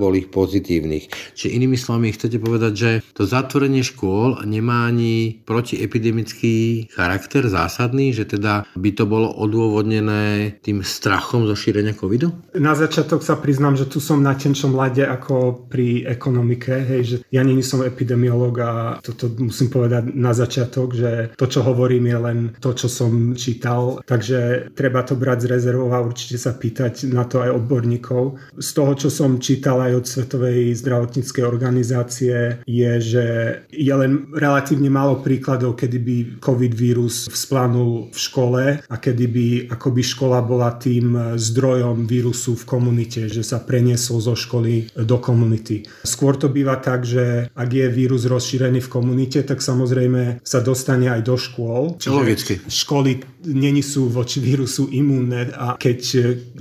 bol 0.00 0.12
ich 0.16 0.32
pozitívnych. 0.32 1.36
Čiže 1.36 1.52
inými 1.52 1.76
slovami 1.76 2.16
chcete 2.16 2.40
povedať, 2.40 2.72
že 2.72 2.90
to 3.12 3.28
zatvorenie 3.28 3.84
škôl 3.84 4.48
nemá 4.48 4.88
ani 4.88 5.44
protiepidemický 5.44 6.88
charakter 6.88 7.44
zásadný, 7.52 8.16
že 8.16 8.24
teda 8.24 8.64
by 8.72 8.90
to 8.96 9.04
bolo 9.04 9.28
odôvodnené 9.28 10.56
tým 10.64 10.80
strachom 10.80 11.44
zo 11.44 11.52
šírenia 11.52 11.92
covidu? 11.92 12.32
Na 12.56 12.72
začiatok 12.72 13.20
sa 13.20 13.36
priznám, 13.36 13.76
že 13.76 13.84
tu 13.84 14.00
som 14.00 14.22
na 14.22 14.32
tenčom 14.38 14.72
lade 14.86 15.02
ako 15.02 15.66
pri 15.66 16.06
ekonomike, 16.06 16.70
hej, 16.70 17.02
že 17.02 17.16
ja 17.34 17.42
nie 17.42 17.58
som 17.66 17.82
epidemiolog 17.82 18.54
a 18.62 18.70
toto 19.02 19.26
musím 19.42 19.66
povedať 19.66 20.14
na 20.14 20.30
začiatok, 20.30 20.94
že 20.94 21.10
to, 21.34 21.50
čo 21.50 21.66
hovorím, 21.66 22.06
je 22.06 22.18
len 22.22 22.38
to, 22.62 22.70
čo 22.70 22.86
som 22.86 23.34
čítal, 23.34 23.98
takže 24.06 24.70
treba 24.78 25.02
to 25.02 25.18
brať 25.18 25.46
z 25.46 25.50
rezervou 25.50 25.90
a 25.90 26.04
určite 26.04 26.38
sa 26.38 26.54
pýtať 26.54 27.10
na 27.10 27.26
to 27.26 27.42
aj 27.42 27.50
odborníkov. 27.58 28.38
Z 28.62 28.70
toho, 28.78 28.92
čo 28.94 29.08
som 29.10 29.42
čítal 29.42 29.82
aj 29.82 29.92
od 29.98 30.06
Svetovej 30.06 30.70
zdravotníckej 30.78 31.42
organizácie, 31.42 32.62
je, 32.62 32.92
že 33.02 33.24
je 33.72 33.94
len 33.94 34.30
relatívne 34.30 34.86
málo 34.86 35.18
príkladov, 35.18 35.74
kedy 35.74 35.98
by 35.98 36.16
COVID 36.38 36.72
vírus 36.76 37.26
vzplanul 37.26 38.14
v 38.14 38.18
škole 38.18 38.62
a 38.86 38.94
kedy 38.94 39.24
by 39.26 39.46
akoby 39.74 40.02
škola 40.06 40.38
bola 40.44 40.76
tým 40.78 41.34
zdrojom 41.34 42.06
vírusu 42.06 42.54
v 42.54 42.68
komunite, 42.68 43.26
že 43.26 43.42
sa 43.42 43.58
preniesol 43.58 44.22
zo 44.22 44.36
školy 44.36 44.65
do 44.94 45.16
komunity. 45.18 45.84
Skôr 46.02 46.36
to 46.36 46.48
býva 46.52 46.78
tak, 46.80 47.06
že 47.06 47.50
ak 47.52 47.68
je 47.70 47.86
vírus 47.90 48.26
rozšírený 48.26 48.84
v 48.84 48.92
komunite, 48.92 49.42
tak 49.42 49.62
samozrejme 49.62 50.42
sa 50.42 50.58
dostane 50.62 51.10
aj 51.10 51.20
do 51.24 51.36
škôl. 51.36 51.98
Logicky. 52.06 52.60
Školy 52.66 53.22
není 53.46 53.82
sú 53.82 54.10
voči 54.10 54.42
vírusu 54.42 54.90
imúnne 54.90 55.54
a 55.54 55.78
keď... 55.78 56.00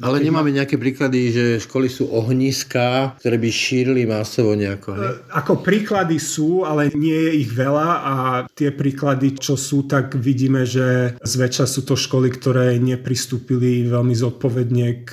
Ale 0.02 0.22
keď 0.22 0.26
nemáme 0.30 0.52
nejaké 0.54 0.78
príklady, 0.78 1.34
že 1.34 1.46
školy 1.66 1.90
sú 1.90 2.10
ohniská, 2.14 3.18
ktoré 3.20 3.38
by 3.42 3.50
šírili 3.50 4.04
masovo 4.06 4.54
nejako. 4.54 4.90
Hej? 4.94 5.10
Ako 5.34 5.54
príklady 5.66 6.22
sú, 6.22 6.64
ale 6.64 6.94
nie 6.94 7.16
je 7.16 7.32
ich 7.46 7.50
veľa 7.50 7.90
a 8.06 8.16
tie 8.54 8.70
príklady, 8.70 9.36
čo 9.36 9.58
sú, 9.58 9.90
tak 9.90 10.14
vidíme, 10.16 10.64
že 10.64 11.18
zväčša 11.22 11.66
sú 11.66 11.82
to 11.84 11.98
školy, 11.98 12.30
ktoré 12.30 12.78
nepristúpili 12.78 13.86
veľmi 13.90 14.14
zodpovedne 14.14 14.88
k 15.08 15.12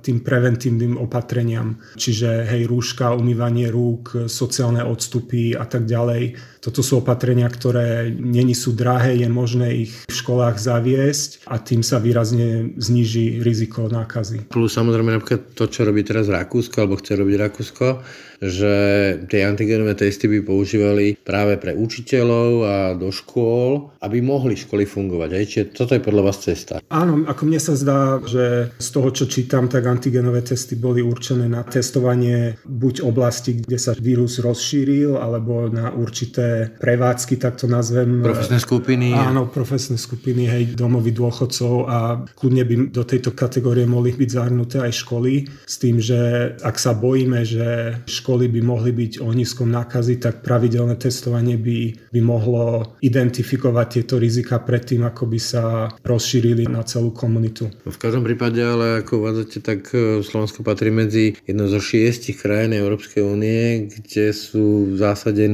tým 0.00 0.24
preventívnym 0.24 0.96
opatreniam. 0.96 1.76
Čiže 1.96 2.48
hej, 2.48 2.64
rúška, 2.70 3.12
umývanie 3.12 3.68
rúk, 3.68 4.30
sociálne 4.30 4.80
odstupy 4.86 5.52
a 5.56 5.66
tak 5.68 5.84
ďalej. 5.84 6.36
Toto 6.60 6.84
sú 6.84 7.00
opatrenia, 7.00 7.48
ktoré 7.48 8.12
není 8.12 8.52
sú 8.52 8.76
drahé, 8.76 9.16
je 9.16 9.28
možné 9.32 9.88
ich 9.88 9.96
v 10.04 10.12
školách 10.12 10.60
zaviesť 10.60 11.48
a 11.48 11.56
tým 11.56 11.80
sa 11.80 11.96
výrazne 11.96 12.76
zníži 12.76 13.40
riziko 13.40 13.88
nákazy. 13.88 14.52
Plus 14.52 14.76
samozrejme 14.76 15.16
napríklad 15.16 15.56
to, 15.56 15.64
čo 15.72 15.88
robí 15.88 16.04
teraz 16.04 16.28
Rakúsko, 16.28 16.84
alebo 16.84 17.00
chce 17.00 17.16
robiť 17.16 17.36
Rakúsko, 17.40 17.86
že 18.44 18.72
tie 19.28 19.44
antigenové 19.44 19.96
testy 19.96 20.28
by 20.28 20.44
používali 20.44 21.16
práve 21.16 21.56
pre 21.56 21.72
učiteľov 21.72 22.48
a 22.64 22.76
do 22.92 23.08
škôl, 23.08 23.96
aby 24.04 24.20
mohli 24.20 24.56
školy 24.56 24.84
fungovať. 24.84 25.30
Hej? 25.36 25.44
Čiže 25.48 25.64
toto 25.72 25.92
je 25.96 26.04
podľa 26.04 26.22
vás 26.28 26.44
cesta. 26.44 26.84
Áno, 26.92 27.24
ako 27.24 27.42
mne 27.48 27.60
sa 27.60 27.72
zdá, 27.76 28.20
že 28.24 28.72
z 28.76 28.88
toho, 28.92 29.08
čo 29.12 29.24
čítam, 29.28 29.68
tak 29.68 29.88
antigenové 29.88 30.44
testy 30.44 30.76
boli 30.76 31.00
určené 31.00 31.48
na 31.48 31.64
testovanie 31.64 32.60
buď 32.68 33.04
oblasti, 33.04 33.60
kde 33.60 33.76
sa 33.80 33.92
vírus 33.96 34.40
rozšíril, 34.40 35.16
alebo 35.16 35.68
na 35.72 35.92
určité 35.92 36.49
prevádzky, 36.78 37.36
tak 37.36 37.58
to 37.60 37.66
nazvem. 37.66 38.22
Profesné 38.24 38.58
skupiny. 38.62 39.12
Áno, 39.12 39.46
profesné 39.50 39.96
skupiny, 39.96 40.46
hej, 40.46 40.62
domovy 40.74 41.12
dôchodcov 41.14 41.74
a 41.86 41.98
kľudne 42.36 42.64
by 42.64 42.74
do 42.94 43.02
tejto 43.04 43.32
kategórie 43.34 43.84
mohli 43.84 44.14
byť 44.14 44.30
zahrnuté 44.30 44.76
aj 44.82 44.92
školy, 44.92 45.46
s 45.66 45.76
tým, 45.80 45.98
že 46.00 46.52
ak 46.60 46.76
sa 46.76 46.92
bojíme, 46.96 47.42
že 47.42 47.98
školy 48.06 48.48
by 48.48 48.60
mohli 48.62 48.90
byť 48.94 49.12
ohniskom 49.22 49.70
nákazy, 49.70 50.20
tak 50.22 50.42
pravidelné 50.44 50.96
testovanie 50.96 51.56
by, 51.56 52.10
by 52.12 52.20
mohlo 52.20 52.96
identifikovať 53.00 53.86
tieto 54.00 54.16
rizika 54.20 54.60
predtým, 54.60 55.06
ako 55.06 55.24
by 55.30 55.38
sa 55.40 55.64
rozšírili 56.04 56.68
na 56.68 56.84
celú 56.84 57.10
komunitu. 57.10 57.70
V 57.84 57.98
každom 57.98 58.22
prípade, 58.26 58.60
ale 58.60 59.02
ako 59.02 59.24
uvádzate, 59.24 59.58
tak 59.62 59.90
e, 59.92 60.20
Slovensko 60.20 60.62
patrí 60.62 60.92
medzi 60.92 61.34
jedno 61.46 61.66
zo 61.66 61.80
šiestich 61.80 62.40
krajín 62.42 62.76
Európskej 62.76 63.22
únie, 63.24 63.88
kde 63.90 64.32
sú 64.34 64.92
v 64.92 64.94
zásade 64.98 65.46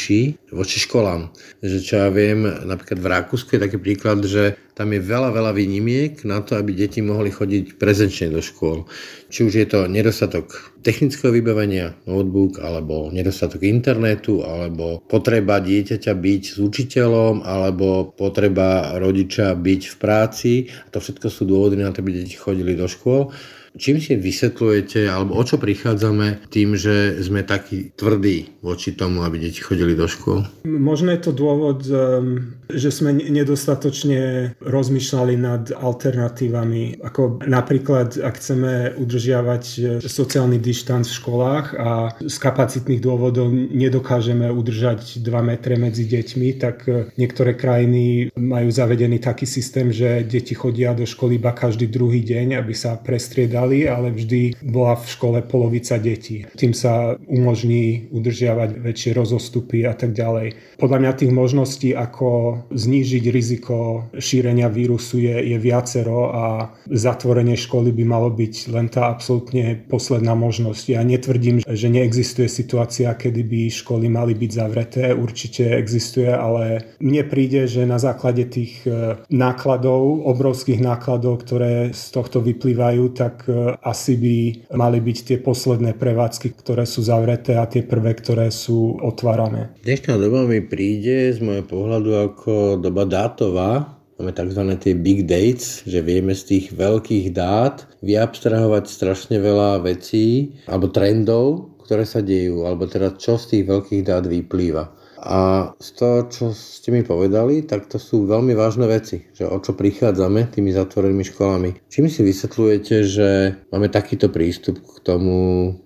najstriktnejší 0.00 0.50
voči 0.50 0.78
školám. 0.80 1.30
Že 1.62 1.78
čo 1.84 1.94
ja 2.00 2.08
viem, 2.08 2.42
napríklad 2.42 2.98
v 2.98 3.10
Rakúsku 3.10 3.54
je 3.54 3.64
taký 3.64 3.78
príklad, 3.78 4.24
že 4.24 4.56
tam 4.74 4.96
je 4.96 5.00
veľa, 5.04 5.30
veľa 5.36 5.52
výnimiek 5.52 6.24
na 6.24 6.40
to, 6.40 6.56
aby 6.56 6.72
deti 6.72 7.04
mohli 7.04 7.28
chodiť 7.28 7.76
prezenčne 7.76 8.32
do 8.32 8.40
škôl. 8.40 8.88
Či 9.28 9.44
už 9.44 9.52
je 9.52 9.66
to 9.68 9.84
nedostatok 9.86 10.72
technického 10.80 11.30
vybavenia, 11.30 11.92
notebook, 12.08 12.58
alebo 12.64 13.12
nedostatok 13.12 13.60
internetu, 13.68 14.40
alebo 14.40 15.04
potreba 15.04 15.60
dieťaťa 15.60 16.12
byť 16.16 16.42
s 16.56 16.58
učiteľom, 16.58 17.44
alebo 17.44 18.16
potreba 18.16 18.96
rodiča 18.96 19.52
byť 19.52 19.82
v 19.84 19.96
práci. 20.00 20.52
A 20.72 20.88
to 20.88 20.98
všetko 20.98 21.28
sú 21.28 21.44
dôvody 21.44 21.76
na 21.76 21.92
to, 21.92 22.00
aby 22.00 22.24
deti 22.24 22.40
chodili 22.40 22.72
do 22.72 22.88
škôl. 22.88 23.28
Čím 23.78 24.02
si 24.02 24.18
vysvetľujete, 24.18 25.06
alebo 25.06 25.38
o 25.38 25.42
čo 25.46 25.54
prichádzame 25.54 26.50
tým, 26.50 26.74
že 26.74 27.22
sme 27.22 27.46
takí 27.46 27.94
tvrdí 27.94 28.58
voči 28.66 28.92
tomu, 28.92 29.22
aby 29.22 29.38
deti 29.38 29.62
chodili 29.62 29.94
do 29.94 30.10
škôl? 30.10 30.42
Možno 30.66 31.14
je 31.14 31.20
to 31.22 31.30
dôvod, 31.30 31.86
ehm, 31.86 32.59
že 32.74 32.90
sme 32.92 33.14
nedostatočne 33.14 34.54
rozmýšľali 34.60 35.34
nad 35.38 35.62
alternatívami. 35.72 37.00
Ako 37.00 37.46
napríklad, 37.46 38.18
ak 38.20 38.34
chceme 38.36 38.98
udržiavať 38.98 39.64
e, 39.64 39.78
sociálny 40.04 40.58
dištanc 40.60 41.06
v 41.06 41.18
školách 41.22 41.66
a 41.78 41.90
z 42.20 42.36
kapacitných 42.36 43.00
dôvodov 43.00 43.48
nedokážeme 43.54 44.50
udržať 44.50 45.22
2 45.22 45.30
metre 45.40 45.78
medzi 45.78 46.04
deťmi, 46.04 46.48
tak 46.58 46.76
e, 46.90 47.08
niektoré 47.16 47.54
krajiny 47.54 48.34
majú 48.36 48.68
zavedený 48.68 49.22
taký 49.22 49.46
systém, 49.46 49.94
že 49.94 50.26
deti 50.26 50.52
chodia 50.52 50.92
do 50.92 51.06
školy 51.06 51.38
iba 51.40 51.54
každý 51.54 51.86
druhý 51.86 52.20
deň, 52.20 52.60
aby 52.60 52.74
sa 52.76 52.98
prestriedali 52.98 53.60
dali, 53.60 53.84
ale 53.88 54.10
vždy 54.10 54.64
bola 54.64 54.96
v 54.96 55.06
škole 55.06 55.38
polovica 55.44 56.00
detí. 56.00 56.48
Tým 56.56 56.72
sa 56.72 57.14
umožní 57.28 58.08
udržiavať 58.10 58.80
väčšie 58.80 59.10
rozostupy 59.14 59.84
a 59.84 59.92
tak 59.92 60.16
ďalej. 60.16 60.56
Podľa 60.80 60.98
mňa 60.98 61.18
tých 61.20 61.32
možností, 61.32 61.90
ako 61.92 62.59
znížiť 62.68 63.24
riziko 63.32 64.08
šírenia 64.16 64.68
vírusu 64.68 65.22
je, 65.22 65.54
je 65.54 65.58
viacero 65.58 66.30
a 66.30 66.44
zatvorenie 66.90 67.56
školy 67.56 67.94
by 67.94 68.04
malo 68.04 68.28
byť 68.28 68.54
len 68.74 68.92
tá 68.92 69.08
absolútne 69.08 69.80
posledná 69.88 70.36
možnosť. 70.36 70.84
Ja 70.92 71.02
netvrdím, 71.02 71.64
že 71.64 71.88
neexistuje 71.88 72.50
situácia, 72.50 73.12
kedy 73.16 73.42
by 73.46 73.60
školy 73.72 74.06
mali 74.12 74.36
byť 74.36 74.50
zavreté. 74.50 75.04
Určite 75.14 75.76
existuje, 75.76 76.28
ale 76.28 76.96
mne 77.00 77.22
príde, 77.26 77.64
že 77.70 77.88
na 77.88 78.00
základe 78.00 78.46
tých 78.48 78.84
e, 78.84 79.16
nákladov, 79.30 80.26
obrovských 80.26 80.80
nákladov, 80.80 81.44
ktoré 81.46 81.92
z 81.94 82.04
tohto 82.12 82.40
vyplývajú, 82.40 83.04
tak 83.14 83.46
asi 83.82 84.14
by 84.16 84.36
mali 84.76 84.98
byť 85.00 85.18
tie 85.24 85.38
posledné 85.40 85.96
prevádzky, 85.96 86.56
ktoré 86.60 86.84
sú 86.84 87.04
zavreté 87.04 87.56
a 87.56 87.66
tie 87.66 87.84
prvé, 87.84 88.16
ktoré 88.16 88.48
sú 88.52 88.98
otvárané. 89.00 89.72
Dnešná 89.84 90.16
doba 90.16 90.44
mi 90.46 90.60
príde 90.64 91.32
z 91.34 91.38
môjho 91.42 91.64
pohľadu 91.66 92.10
ako 92.30 92.49
doba 92.78 93.06
dátová, 93.08 94.00
máme 94.20 94.36
tzv. 94.36 94.62
tie 94.76 94.92
big 94.92 95.24
dates, 95.24 95.80
že 95.88 96.04
vieme 96.04 96.36
z 96.36 96.42
tých 96.44 96.66
veľkých 96.76 97.32
dát 97.32 97.88
vyabstrahovať 98.04 98.84
strašne 98.84 99.40
veľa 99.40 99.80
vecí 99.80 100.60
alebo 100.68 100.92
trendov, 100.92 101.76
ktoré 101.88 102.04
sa 102.06 102.20
dejú, 102.22 102.68
alebo 102.68 102.86
teda 102.86 103.16
čo 103.18 103.40
z 103.40 103.56
tých 103.56 103.64
veľkých 103.66 104.02
dát 104.06 104.28
vyplýva. 104.28 105.00
A 105.20 105.68
z 105.76 105.88
toho, 106.00 106.16
čo 106.32 106.44
ste 106.56 106.96
mi 106.96 107.04
povedali, 107.04 107.60
tak 107.68 107.92
to 107.92 108.00
sú 108.00 108.24
veľmi 108.24 108.56
vážne 108.56 108.88
veci, 108.88 109.28
že 109.36 109.44
o 109.44 109.60
čo 109.60 109.76
prichádzame 109.76 110.48
tými 110.48 110.72
zatvorenými 110.72 111.24
školami. 111.28 111.70
Čím 111.92 112.08
si 112.08 112.24
vysvetľujete, 112.24 112.96
že 113.04 113.28
máme 113.68 113.92
takýto 113.92 114.32
prístup 114.32 114.80
k 114.80 114.96
tomu 115.04 115.36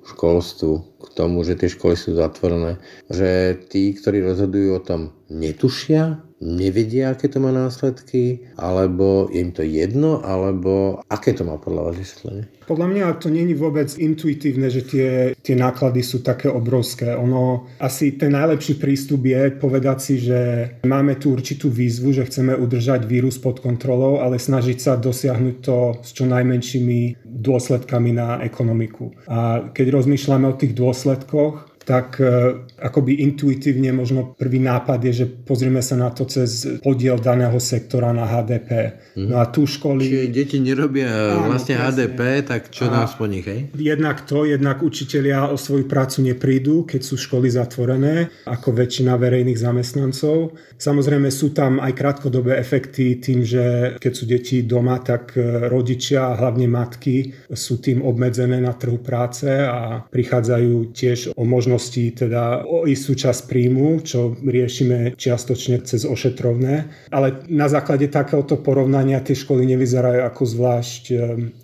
školstvu, 0.06 1.02
k 1.02 1.06
tomu, 1.18 1.42
že 1.42 1.58
tie 1.58 1.66
školy 1.66 1.98
sú 1.98 2.14
zatvorené, 2.14 2.78
že 3.10 3.58
tí, 3.66 3.90
ktorí 3.98 4.22
rozhodujú 4.22 4.70
o 4.78 4.84
tom, 4.86 5.10
netušia, 5.26 6.22
nevedia, 6.44 7.16
aké 7.16 7.32
to 7.32 7.40
má 7.40 7.48
následky, 7.48 8.44
alebo 8.60 9.32
je 9.32 9.40
im 9.40 9.50
to 9.56 9.64
jedno, 9.64 10.20
alebo 10.20 11.00
aké 11.08 11.32
to 11.32 11.48
má 11.48 11.56
podľa 11.56 11.90
vás 11.90 11.96
vysvetlenie? 11.96 12.44
Podľa 12.64 12.88
mňa 12.88 13.06
to 13.20 13.28
není 13.28 13.52
vôbec 13.52 13.92
intuitívne, 13.92 14.72
že 14.72 14.88
tie, 14.88 15.10
tie 15.36 15.52
náklady 15.56 16.00
sú 16.00 16.24
také 16.24 16.48
obrovské. 16.48 17.12
Ono, 17.12 17.68
asi 17.76 18.16
ten 18.16 18.32
najlepší 18.32 18.80
prístup 18.80 19.20
je 19.28 19.52
povedať 19.52 19.98
si, 20.00 20.14
že 20.16 20.40
máme 20.88 21.20
tu 21.20 21.36
určitú 21.36 21.68
výzvu, 21.68 22.16
že 22.16 22.24
chceme 22.24 22.56
udržať 22.56 23.04
vírus 23.04 23.36
pod 23.36 23.60
kontrolou, 23.60 24.24
ale 24.24 24.40
snažiť 24.40 24.78
sa 24.80 24.92
dosiahnuť 24.96 25.56
to 25.60 25.76
s 26.00 26.16
čo 26.16 26.24
najmenšími 26.24 27.20
dôsledkami 27.24 28.10
na 28.16 28.40
ekonomiku. 28.40 29.12
A 29.28 29.68
keď 29.68 30.00
rozmýšľame 30.00 30.48
o 30.48 30.56
tých 30.56 30.72
dôsledkoch, 30.72 31.73
tak 31.84 32.16
e, 32.16 32.64
akoby 32.80 33.20
intuitívne 33.20 33.92
možno 33.92 34.32
prvý 34.32 34.58
nápad 34.58 34.98
je, 35.04 35.12
že 35.24 35.26
pozrieme 35.28 35.84
sa 35.84 36.00
na 36.00 36.08
to 36.08 36.24
cez 36.24 36.80
podiel 36.80 37.20
daného 37.20 37.60
sektora 37.60 38.10
na 38.16 38.24
HDP. 38.24 38.96
Mm. 39.14 39.28
No 39.30 39.36
a 39.38 39.46
tu 39.52 39.68
školy... 39.68 40.08
Čiže 40.08 40.32
deti 40.32 40.56
nerobia 40.64 41.36
áno, 41.36 41.52
vlastne 41.52 41.76
presne. 41.76 42.08
HDP, 42.08 42.20
tak 42.48 42.62
čo 42.72 42.88
nás 42.88 43.12
po 43.14 43.28
nich, 43.28 43.44
hej? 43.44 43.68
Jednak 43.76 44.24
to, 44.24 44.48
jednak 44.48 44.80
učitelia 44.80 45.52
o 45.52 45.60
svoju 45.60 45.84
prácu 45.84 46.24
neprídu, 46.24 46.88
keď 46.88 47.00
sú 47.04 47.20
školy 47.20 47.52
zatvorené, 47.52 48.32
ako 48.48 48.72
väčšina 48.72 49.14
verejných 49.20 49.60
zamestnancov. 49.60 50.56
Samozrejme 50.80 51.28
sú 51.28 51.52
tam 51.52 51.78
aj 51.84 51.92
krátkodobé 51.92 52.56
efekty 52.56 53.20
tým, 53.20 53.44
že 53.44 53.96
keď 54.00 54.12
sú 54.12 54.24
deti 54.24 54.64
doma, 54.64 55.04
tak 55.04 55.36
e, 55.36 55.68
rodičia 55.68 56.32
a 56.32 56.36
hlavne 56.40 56.64
matky 56.64 57.30
sú 57.52 57.78
tým 57.78 58.00
obmedzené 58.00 58.56
na 58.58 58.72
trhu 58.72 58.98
práce 59.04 59.46
a 59.46 60.00
prichádzajú 60.08 60.72
tiež 60.96 61.18
o 61.36 61.44
možnosť 61.44 61.73
možnosti 61.74 62.14
teda 62.14 62.62
o 62.62 62.86
istú 62.86 63.18
časť 63.18 63.50
príjmu, 63.50 64.06
čo 64.06 64.38
riešime 64.38 65.18
čiastočne 65.18 65.82
cez 65.82 66.06
ošetrovné. 66.06 66.86
Ale 67.10 67.42
na 67.50 67.66
základe 67.66 68.06
takéhoto 68.06 68.62
porovnania 68.62 69.18
tie 69.18 69.34
školy 69.34 69.66
nevyzerajú 69.74 70.22
ako 70.22 70.42
zvlášť 70.46 71.02
e, 71.10 71.16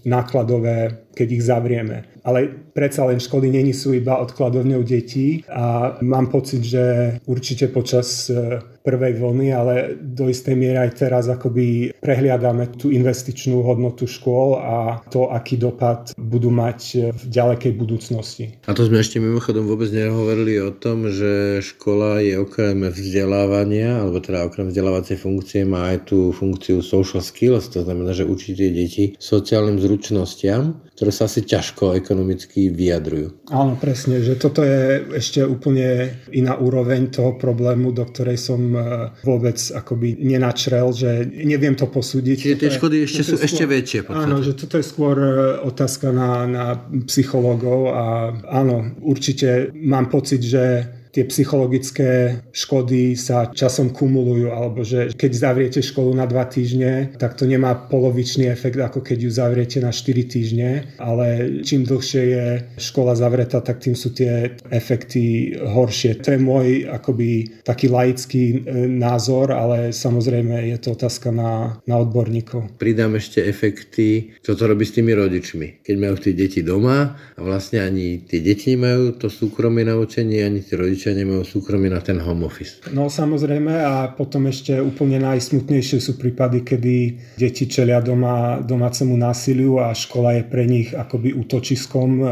nákladové 0.02 1.06
keď 1.14 1.28
ich 1.30 1.44
zavrieme. 1.44 2.06
Ale 2.20 2.52
predsa 2.76 3.08
len 3.08 3.16
školy 3.16 3.48
není 3.48 3.72
sú 3.72 3.96
iba 3.96 4.20
odkladovňou 4.20 4.82
detí 4.84 5.42
a 5.48 5.96
mám 6.04 6.28
pocit, 6.28 6.60
že 6.60 7.16
určite 7.24 7.72
počas 7.72 8.28
e, 8.28 8.60
prvej 8.84 9.16
vlny, 9.16 9.48
ale 9.52 9.74
do 10.00 10.28
istej 10.28 10.56
miery 10.56 10.78
aj 10.80 11.00
teraz 11.00 11.28
akoby 11.28 11.96
prehliadame 12.00 12.68
tú 12.76 12.88
investičnú 12.92 13.60
hodnotu 13.64 14.08
škôl 14.08 14.56
a 14.60 15.00
to, 15.12 15.28
aký 15.32 15.60
dopad 15.60 16.12
budú 16.16 16.48
mať 16.52 17.12
v 17.12 17.22
ďalekej 17.28 17.72
budúcnosti. 17.76 18.56
A 18.68 18.72
to 18.76 18.88
sme 18.88 19.00
ešte 19.00 19.20
mimochodom 19.20 19.68
vôbec 19.68 19.92
nehovorili 19.92 20.60
o 20.60 20.72
tom, 20.72 21.08
že 21.08 21.60
škola 21.60 22.24
je 22.24 22.40
okrem 22.40 22.88
vzdelávania, 22.88 24.00
alebo 24.00 24.20
teda 24.20 24.48
okrem 24.48 24.72
vzdelávacej 24.72 25.16
funkcie 25.20 25.64
má 25.68 25.92
aj 25.92 26.08
tú 26.08 26.32
funkciu 26.32 26.80
social 26.80 27.20
skills, 27.20 27.68
to 27.68 27.84
znamená, 27.84 28.16
že 28.16 28.28
učíte 28.28 28.72
deti 28.72 29.12
sociálnym 29.20 29.76
zručnostiam, 29.76 30.80
ktoré 31.00 31.16
sa 31.16 31.24
asi 31.32 31.48
ťažko 31.48 31.96
ekonomicky 31.96 32.68
vyjadrujú. 32.68 33.48
Áno, 33.48 33.72
presne, 33.80 34.20
že 34.20 34.36
toto 34.36 34.60
je 34.60 35.00
ešte 35.16 35.40
úplne 35.40 36.12
iná 36.28 36.60
úroveň 36.60 37.08
toho 37.08 37.40
problému, 37.40 37.88
do 37.96 38.04
ktorej 38.04 38.36
som 38.36 38.60
e, 38.76 39.08
vôbec 39.24 39.56
akoby 39.56 40.20
nenačrel, 40.20 40.92
že 40.92 41.24
neviem 41.24 41.72
to 41.72 41.88
posúdiť. 41.88 42.36
Čiže 42.36 42.60
tie 42.60 42.76
škody 42.76 42.96
ešte 43.08 43.24
sú 43.24 43.40
skôr, 43.40 43.48
ešte 43.48 43.64
väčšie. 43.64 44.00
Podstate. 44.04 44.28
Áno, 44.28 44.36
že 44.44 44.52
toto 44.52 44.76
je 44.76 44.84
skôr 44.84 45.16
e, 45.16 45.32
otázka 45.64 46.12
na, 46.12 46.44
na 46.44 46.64
psychológov 47.08 47.96
a 47.96 48.36
áno, 48.52 48.92
určite 49.00 49.72
mám 49.72 50.12
pocit, 50.12 50.44
že 50.44 50.84
tie 51.10 51.26
psychologické 51.26 52.40
škody 52.54 53.14
sa 53.18 53.50
časom 53.50 53.90
kumulujú, 53.90 54.50
alebo 54.50 54.86
že 54.86 55.14
keď 55.14 55.30
zavriete 55.34 55.80
školu 55.82 56.14
na 56.14 56.26
dva 56.26 56.46
týždne, 56.46 57.14
tak 57.18 57.34
to 57.34 57.46
nemá 57.46 57.74
polovičný 57.74 58.50
efekt, 58.50 58.78
ako 58.78 59.02
keď 59.02 59.18
ju 59.26 59.30
zavriete 59.30 59.78
na 59.82 59.90
4 59.94 60.30
týždne, 60.30 60.70
ale 60.98 61.60
čím 61.66 61.86
dlhšie 61.86 62.22
je 62.22 62.46
škola 62.78 63.14
zavretá, 63.18 63.62
tak 63.62 63.82
tým 63.82 63.94
sú 63.94 64.14
tie 64.14 64.54
efekty 64.70 65.54
horšie. 65.58 66.22
To 66.22 66.28
je 66.34 66.40
môj 66.40 66.66
akoby 66.90 67.60
taký 67.66 67.90
laický 67.90 68.42
e, 68.50 68.56
názor, 68.86 69.52
ale 69.54 69.90
samozrejme 69.90 70.70
je 70.74 70.78
to 70.78 70.94
otázka 70.94 71.34
na, 71.34 71.80
na 71.86 71.96
odborníkov. 71.98 72.78
Pridám 72.78 73.16
ešte 73.18 73.42
efekty, 73.42 74.36
čo 74.44 74.54
to 74.54 74.68
robí 74.68 74.86
s 74.86 74.94
tými 74.94 75.12
rodičmi. 75.14 75.82
Keď 75.82 75.96
majú 75.96 76.16
tie 76.20 76.32
deti 76.36 76.60
doma 76.62 77.16
a 77.16 77.40
vlastne 77.40 77.82
ani 77.82 78.22
tie 78.26 78.40
deti 78.44 78.76
nemajú 78.76 79.18
to 79.18 79.26
súkromie 79.32 79.82
na 79.82 79.96
učenie, 79.96 80.44
ani 80.44 80.60
tie 80.60 80.76
rodičia 80.76 80.99
rodičia 81.00 81.16
nemajú 81.16 81.48
súkromie 81.48 81.88
na 81.88 82.04
ten 82.04 82.20
home 82.20 82.44
office. 82.44 82.84
No 82.92 83.08
samozrejme 83.08 83.72
a 83.72 84.12
potom 84.12 84.44
ešte 84.52 84.76
úplne 84.84 85.16
najsmutnejšie 85.24 85.96
sú 85.96 86.20
prípady, 86.20 86.60
kedy 86.60 86.96
deti 87.40 87.64
čelia 87.64 88.04
doma 88.04 88.60
domácemu 88.60 89.16
násiliu 89.16 89.80
a 89.80 89.96
škola 89.96 90.36
je 90.36 90.42
pre 90.44 90.68
nich 90.68 90.92
akoby 90.92 91.32
útočiskom 91.32 92.10
e, 92.20 92.24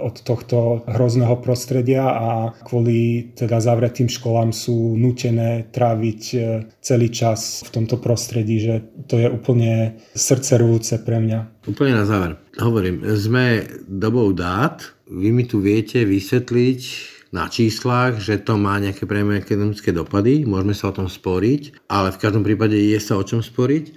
od 0.00 0.16
tohto 0.24 0.88
hrozného 0.88 1.36
prostredia 1.44 2.08
a 2.08 2.56
kvôli 2.64 3.28
teda 3.36 3.60
zavretým 3.60 4.08
školám 4.08 4.56
sú 4.56 4.96
nutené 4.96 5.68
tráviť 5.68 6.22
e, 6.32 6.36
celý 6.80 7.12
čas 7.12 7.60
v 7.68 7.76
tomto 7.76 8.00
prostredí, 8.00 8.56
že 8.64 8.74
to 9.04 9.20
je 9.20 9.28
úplne 9.28 10.00
srdcervúce 10.16 10.96
pre 11.04 11.20
mňa. 11.20 11.68
Úplne 11.68 11.92
na 11.92 12.08
záver. 12.08 12.40
Hovorím, 12.56 13.04
sme 13.20 13.68
dobou 13.84 14.32
dát, 14.32 14.80
vy 15.12 15.28
mi 15.28 15.44
tu 15.44 15.60
viete 15.60 16.08
vysvetliť, 16.08 17.13
na 17.34 17.50
číslach, 17.50 18.22
že 18.22 18.38
to 18.38 18.54
má 18.54 18.78
nejaké 18.78 19.10
priame 19.10 19.42
ekonomické 19.42 19.90
dopady, 19.90 20.46
môžeme 20.46 20.70
sa 20.70 20.94
o 20.94 20.96
tom 21.02 21.10
sporiť, 21.10 21.90
ale 21.90 22.14
v 22.14 22.20
každom 22.22 22.46
prípade 22.46 22.78
je 22.78 22.94
sa 23.02 23.18
o 23.18 23.26
čom 23.26 23.42
sporiť. 23.42 23.90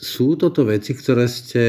Sú 0.00 0.34
toto 0.34 0.66
veci, 0.66 0.96
ktoré 0.98 1.30
ste 1.30 1.64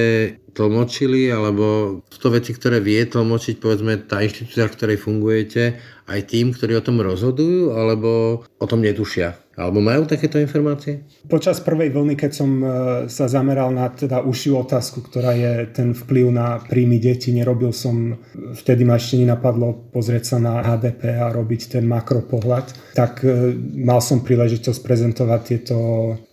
tlmočili, 0.57 1.29
alebo 1.29 1.99
sú 2.10 2.17
to 2.17 2.29
veci, 2.34 2.57
ktoré 2.57 2.81
vie 2.81 3.05
tlmočiť, 3.05 3.62
povedzme, 3.62 4.01
tá 4.10 4.23
inštitúcia, 4.25 4.65
v 4.65 4.75
ktorej 4.75 4.97
fungujete, 4.97 5.77
aj 6.10 6.19
tým, 6.25 6.57
ktorí 6.57 6.79
o 6.79 6.86
tom 6.86 6.97
rozhodujú, 7.03 7.75
alebo 7.75 8.41
o 8.57 8.65
tom 8.65 8.81
netušia? 8.81 9.38
Alebo 9.59 9.83
majú 9.83 10.07
takéto 10.07 10.39
informácie? 10.39 11.03
Počas 11.27 11.59
prvej 11.59 11.91
vlny, 11.91 12.15
keď 12.15 12.31
som 12.31 12.49
e, 12.63 12.67
sa 13.11 13.27
zameral 13.27 13.75
na 13.75 13.91
teda 13.91 14.23
užšiu 14.23 14.63
otázku, 14.63 15.03
ktorá 15.03 15.35
je 15.35 15.67
ten 15.75 15.91
vplyv 15.91 16.31
na 16.31 16.63
príjmy 16.63 17.03
detí, 17.03 17.35
nerobil 17.35 17.75
som, 17.75 18.15
vtedy 18.55 18.87
ma 18.87 18.95
ešte 18.95 19.19
nenapadlo 19.19 19.91
pozrieť 19.91 20.23
sa 20.23 20.37
na 20.39 20.63
HDP 20.63 21.19
a 21.19 21.27
robiť 21.35 21.77
ten 21.77 21.83
makropohľad, 21.83 22.95
tak 22.95 23.27
e, 23.27 23.51
mal 23.75 23.99
som 23.99 24.23
príležitosť 24.23 24.79
prezentovať 24.79 25.41
tieto 25.43 25.75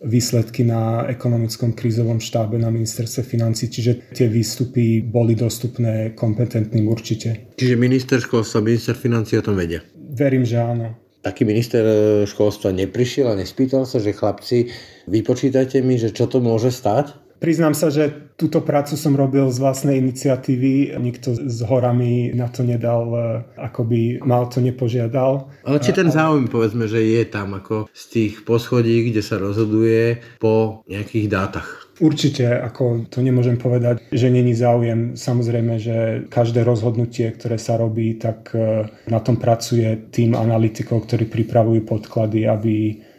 výsledky 0.07 0.62
na 0.62 1.11
ekonomickom 1.11 1.74
krízovom 1.74 2.22
štábe 2.22 2.54
na 2.54 2.70
ministerstve 2.70 3.26
financí, 3.26 3.66
čiže 3.66 4.14
tie 4.14 4.31
výstupy 4.31 5.02
boli 5.02 5.35
dostupné 5.35 6.14
kompetentným 6.14 6.87
určite. 6.87 7.59
Čiže 7.59 7.74
minister 7.74 8.22
školstva, 8.22 8.62
minister 8.62 8.94
financí 8.94 9.35
o 9.35 9.42
tom 9.42 9.59
vedia? 9.59 9.83
Verím, 10.14 10.46
že 10.46 10.62
áno 10.62 11.08
taký 11.22 11.42
minister 11.44 11.83
e, 11.85 11.96
školstva 12.26 12.70
neprišiel 12.74 13.33
a 13.33 13.38
nespýtal 13.38 13.85
sa, 13.85 13.98
že 13.98 14.14
chlapci, 14.14 14.70
vypočítajte 15.11 15.83
mi, 15.83 15.98
že 15.98 16.14
čo 16.14 16.31
to 16.31 16.38
môže 16.38 16.70
stať? 16.70 17.14
Priznám 17.38 17.70
sa, 17.70 17.87
že 17.87 18.35
túto 18.35 18.59
prácu 18.59 18.98
som 18.98 19.14
robil 19.14 19.46
z 19.54 19.62
vlastnej 19.62 20.02
iniciatívy. 20.02 20.98
Nikto 20.98 21.38
z 21.38 21.61
horami 21.70 22.35
na 22.35 22.50
to 22.50 22.66
nedal, 22.66 23.14
e, 23.14 23.22
akoby 23.62 24.18
mal 24.26 24.50
to 24.50 24.59
nepožiadal. 24.59 25.46
Ale 25.62 25.78
či 25.78 25.94
ten 25.94 26.11
záujem, 26.11 26.50
povedzme, 26.50 26.90
že 26.90 26.98
je 26.98 27.22
tam 27.31 27.54
ako 27.54 27.87
z 27.94 28.04
tých 28.11 28.35
poschodí, 28.42 29.11
kde 29.11 29.22
sa 29.22 29.38
rozhoduje 29.38 30.18
po 30.42 30.83
nejakých 30.90 31.26
dátach? 31.31 31.88
Určite, 31.98 32.46
ako 32.46 33.11
to 33.11 33.18
nemôžem 33.18 33.58
povedať, 33.58 34.06
že 34.14 34.30
není 34.30 34.54
záujem. 34.54 35.18
Samozrejme, 35.18 35.74
že 35.82 35.96
každé 36.30 36.62
rozhodnutie, 36.62 37.26
ktoré 37.34 37.58
sa 37.58 37.74
robí, 37.74 38.14
tak 38.14 38.54
e, 38.54 38.87
na 39.11 39.18
tom 39.18 39.34
pracuje 39.34 40.11
tým 40.14 40.38
analytikov, 40.38 41.11
ktorí 41.11 41.26
pripravujú 41.26 41.82
podklady, 41.82 42.46
aby 42.46 42.76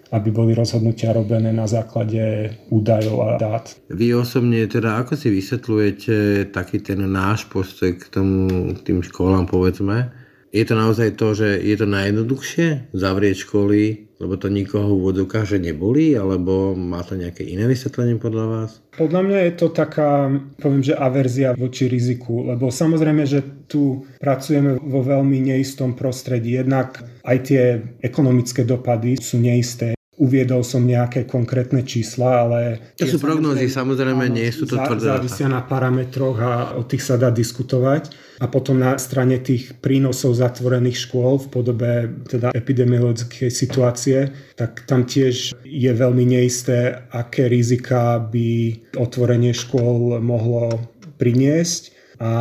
aby 0.09 0.33
boli 0.33 0.57
rozhodnutia 0.57 1.13
robené 1.13 1.53
na 1.53 1.69
základe 1.69 2.49
údajov 2.73 3.17
a 3.21 3.37
dát. 3.37 3.65
Vy 3.93 4.17
osobne 4.17 4.65
teda 4.65 5.05
ako 5.05 5.13
si 5.13 5.29
vysvetľujete 5.29 6.49
taký 6.49 6.81
ten 6.81 7.05
náš 7.05 7.45
postoj 7.45 7.93
k 7.93 8.09
tomu, 8.09 8.73
tým 8.81 9.05
školám 9.05 9.45
povedzme? 9.45 10.09
Je 10.49 10.65
to 10.65 10.73
naozaj 10.73 11.13
to, 11.13 11.37
že 11.37 11.61
je 11.61 11.75
to 11.77 11.85
najjednoduchšie 11.85 12.89
zavrieť 12.89 13.45
školy, 13.45 14.09
lebo 14.17 14.33
to 14.33 14.49
nikoho 14.49 14.89
v 14.89 14.97
úvodzovkách, 14.97 15.45
že 15.45 15.61
neboli, 15.61 16.17
alebo 16.17 16.73
má 16.73 17.05
to 17.05 17.13
nejaké 17.13 17.45
iné 17.45 17.69
vysvetlenie 17.69 18.17
podľa 18.17 18.45
vás? 18.49 18.69
Podľa 18.97 19.21
mňa 19.29 19.39
je 19.45 19.53
to 19.53 19.67
taká, 19.69 20.33
poviem, 20.57 20.81
že 20.81 20.97
averzia 20.97 21.53
voči 21.53 21.85
riziku, 21.85 22.49
lebo 22.49 22.73
samozrejme, 22.73 23.23
že 23.29 23.69
tu 23.69 24.03
pracujeme 24.17 24.81
vo 24.81 25.05
veľmi 25.05 25.53
neistom 25.53 25.93
prostredí. 25.93 26.57
Jednak 26.57 26.97
aj 27.21 27.37
tie 27.45 27.61
ekonomické 28.01 28.65
dopady 28.65 29.21
sú 29.21 29.37
neisté 29.37 29.93
uviedol 30.19 30.67
som 30.67 30.83
nejaké 30.83 31.23
konkrétne 31.23 31.87
čísla, 31.87 32.43
ale... 32.43 32.59
To 32.99 33.07
sú 33.07 33.23
prognózy, 33.23 33.71
samozrejme, 33.71 34.27
áno, 34.27 34.35
nie 34.35 34.51
sú 34.51 34.67
to 34.67 34.75
tvrdé. 34.75 35.15
Závisia 35.15 35.47
na 35.47 35.63
parametroch 35.63 36.37
a 36.43 36.51
o 36.75 36.83
tých 36.83 37.07
sa 37.07 37.15
dá 37.15 37.31
diskutovať. 37.31 38.11
A 38.39 38.47
potom 38.47 38.79
na 38.79 38.95
strane 38.95 39.35
tých 39.43 39.75
prínosov 39.83 40.39
zatvorených 40.39 41.07
škôl 41.07 41.43
v 41.43 41.47
podobe 41.51 41.91
teda 42.31 42.55
epidemiologickej 42.55 43.51
situácie, 43.51 44.31
tak 44.55 44.87
tam 44.87 45.03
tiež 45.03 45.59
je 45.67 45.91
veľmi 45.91 46.23
neisté, 46.23 47.03
aké 47.11 47.51
rizika 47.51 48.19
by 48.23 48.79
otvorenie 48.95 49.51
škôl 49.51 50.23
mohlo 50.23 50.79
priniesť. 51.19 51.99
A 52.19 52.31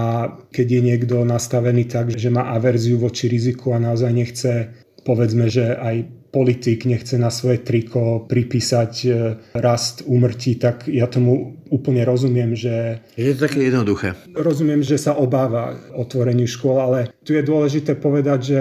keď 0.50 0.66
je 0.78 0.80
niekto 0.82 1.22
nastavený 1.22 1.86
tak, 1.86 2.14
že 2.14 2.30
má 2.34 2.50
averziu 2.54 2.98
voči 2.98 3.30
riziku 3.30 3.74
a 3.74 3.82
naozaj 3.82 4.10
nechce 4.10 4.52
povedzme, 5.06 5.46
že 5.46 5.78
aj 5.78 6.17
politik 6.30 6.84
nechce 6.84 7.16
na 7.18 7.32
svoje 7.32 7.64
triko 7.64 8.28
pripísať 8.28 8.92
e, 9.04 9.10
rast 9.56 10.04
úmrtí, 10.04 10.60
tak 10.60 10.84
ja 10.88 11.08
tomu 11.08 11.56
úplne 11.68 12.04
rozumiem, 12.04 12.56
že... 12.56 13.00
Je 13.16 13.32
to 13.36 13.48
také 13.48 13.68
jednoduché. 13.68 14.16
Rozumiem, 14.32 14.80
že 14.80 14.96
sa 15.00 15.16
obáva 15.16 15.76
otvoreniu 15.96 16.48
škôl, 16.48 16.80
ale 16.80 17.12
tu 17.24 17.36
je 17.36 17.44
dôležité 17.44 17.96
povedať, 17.96 18.40
že 18.40 18.60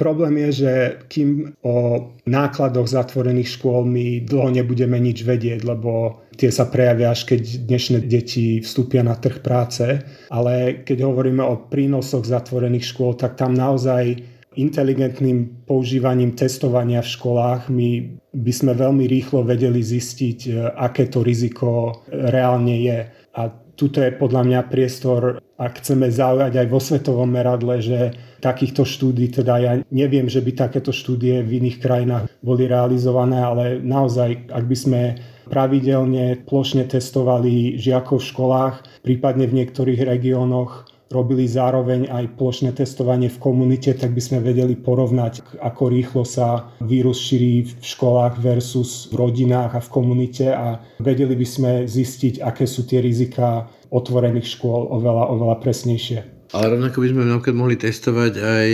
problém 0.00 0.48
je, 0.48 0.66
že 0.66 0.72
kým 1.12 1.54
o 1.62 2.08
nákladoch 2.26 2.88
zatvorených 2.88 3.60
škôl 3.60 3.86
my 3.86 4.24
dlho 4.24 4.50
nebudeme 4.50 4.98
nič 4.98 5.22
vedieť, 5.22 5.62
lebo 5.62 6.24
tie 6.40 6.48
sa 6.48 6.66
prejavia 6.66 7.12
až 7.12 7.28
keď 7.28 7.68
dnešné 7.68 7.98
deti 8.08 8.64
vstúpia 8.64 9.04
na 9.04 9.12
trh 9.12 9.44
práce, 9.44 10.00
ale 10.32 10.80
keď 10.88 11.04
hovoríme 11.04 11.44
o 11.44 11.68
prínosoch 11.68 12.24
zatvorených 12.24 12.88
škôl, 12.88 13.12
tak 13.14 13.36
tam 13.36 13.52
naozaj 13.52 14.29
inteligentným 14.60 15.66
používaním 15.66 16.36
testovania 16.36 17.00
v 17.00 17.12
školách 17.12 17.72
my 17.72 18.20
by 18.30 18.52
sme 18.54 18.72
veľmi 18.76 19.10
rýchlo 19.10 19.42
vedeli 19.42 19.82
zistiť, 19.82 20.38
e, 20.46 20.50
aké 20.70 21.10
to 21.10 21.24
riziko 21.24 22.00
reálne 22.08 22.76
je. 22.78 22.98
A 23.34 23.42
tuto 23.74 24.04
je 24.04 24.12
podľa 24.12 24.44
mňa 24.44 24.60
priestor, 24.68 25.40
ak 25.56 25.80
chceme 25.80 26.12
zaujať 26.12 26.52
aj 26.52 26.66
vo 26.68 26.80
svetovom 26.80 27.30
meradle, 27.32 27.80
že 27.80 28.12
takýchto 28.44 28.84
štúdí, 28.84 29.32
teda 29.32 29.54
ja 29.60 29.72
neviem, 29.88 30.28
že 30.28 30.44
by 30.44 30.52
takéto 30.52 30.92
štúdie 30.92 31.40
v 31.40 31.64
iných 31.64 31.78
krajinách 31.80 32.24
boli 32.44 32.68
realizované, 32.68 33.40
ale 33.40 33.64
naozaj, 33.80 34.52
ak 34.52 34.64
by 34.68 34.76
sme 34.76 35.00
pravidelne 35.48 36.44
plošne 36.44 36.86
testovali 36.86 37.80
žiakov 37.80 38.20
v 38.20 38.28
školách, 38.30 38.74
prípadne 39.02 39.48
v 39.48 39.64
niektorých 39.64 40.00
regiónoch 40.06 40.89
robili 41.10 41.42
zároveň 41.50 42.06
aj 42.06 42.38
plošné 42.38 42.70
testovanie 42.70 43.26
v 43.26 43.42
komunite, 43.42 43.90
tak 43.98 44.14
by 44.14 44.22
sme 44.22 44.38
vedeli 44.46 44.78
porovnať, 44.78 45.58
ako 45.58 45.82
rýchlo 45.90 46.22
sa 46.22 46.70
vírus 46.78 47.18
šíri 47.18 47.66
v 47.66 47.82
školách 47.82 48.38
versus 48.38 49.10
v 49.10 49.18
rodinách 49.18 49.74
a 49.74 49.82
v 49.82 49.90
komunite 49.90 50.46
a 50.54 50.78
vedeli 51.02 51.34
by 51.34 51.46
sme 51.46 51.70
zistiť, 51.90 52.38
aké 52.46 52.62
sú 52.62 52.86
tie 52.86 53.02
rizika 53.02 53.66
otvorených 53.90 54.54
škôl 54.54 54.86
oveľa, 54.86 55.34
oveľa 55.34 55.56
presnejšie. 55.58 56.18
Ale 56.54 56.78
rovnako 56.78 57.02
by 57.02 57.08
sme 57.10 57.22
napríklad 57.26 57.56
mohli 57.58 57.74
testovať 57.74 58.32
aj 58.38 58.70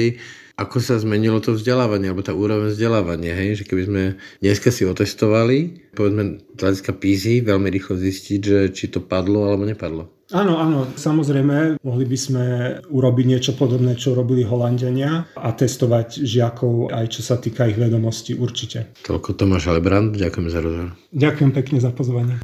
ako 0.57 0.81
sa 0.81 0.97
zmenilo 0.97 1.37
to 1.45 1.53
vzdelávanie, 1.53 2.09
alebo 2.09 2.25
tá 2.25 2.33
úroveň 2.33 2.73
vzdelávania, 2.73 3.37
hej? 3.37 3.61
že 3.61 3.65
keby 3.69 3.83
sme 3.85 4.03
dneska 4.41 4.73
si 4.73 4.89
otestovali, 4.89 5.93
povedzme 5.93 6.41
z 6.57 6.61
hľadiska 6.65 6.97
PISY, 6.97 7.45
veľmi 7.45 7.69
rýchlo 7.69 8.01
zistiť, 8.01 8.41
že 8.41 8.59
či 8.73 8.89
to 8.89 9.05
padlo 9.05 9.53
alebo 9.53 9.69
nepadlo. 9.69 10.16
Áno, 10.35 10.59
áno, 10.59 10.91
samozrejme, 10.99 11.79
mohli 11.87 12.03
by 12.03 12.19
sme 12.19 12.45
urobiť 12.91 13.27
niečo 13.31 13.53
podobné, 13.55 13.95
čo 13.95 14.11
robili 14.11 14.43
Holandiania 14.43 15.23
a 15.39 15.55
testovať 15.55 16.19
žiakov 16.19 16.91
aj 16.91 17.15
čo 17.15 17.23
sa 17.23 17.39
týka 17.39 17.71
ich 17.71 17.79
vedomostí, 17.79 18.35
určite. 18.35 18.91
Toľko 19.07 19.39
Tomáš 19.39 19.71
Alebrand, 19.71 20.19
ďakujem 20.19 20.47
za 20.51 20.59
rozhovor. 20.59 20.91
Ďakujem 21.15 21.51
pekne 21.55 21.79
za 21.79 21.95
pozvanie. 21.95 22.43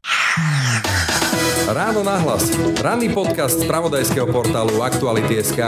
Ráno 1.67 2.07
nahlas. 2.07 2.55
Ranný 2.79 3.11
podcast 3.11 3.59
z 3.59 3.67
pravodajského 3.67 4.31
portálu 4.31 4.79
Aktuality.sk. 4.79 5.59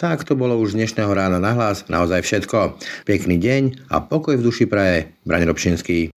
Tak 0.00 0.24
to 0.24 0.32
bolo 0.34 0.56
už 0.56 0.72
dnešného 0.72 1.12
rána 1.12 1.36
na 1.36 1.52
hlas. 1.52 1.84
Naozaj 1.92 2.24
všetko. 2.24 2.80
Pekný 3.04 3.36
deň 3.36 3.92
a 3.92 4.00
pokoj 4.00 4.40
v 4.40 4.42
duši 4.42 4.64
praje. 4.64 5.12
Braň 5.28 5.46
Robšinský. 5.52 6.16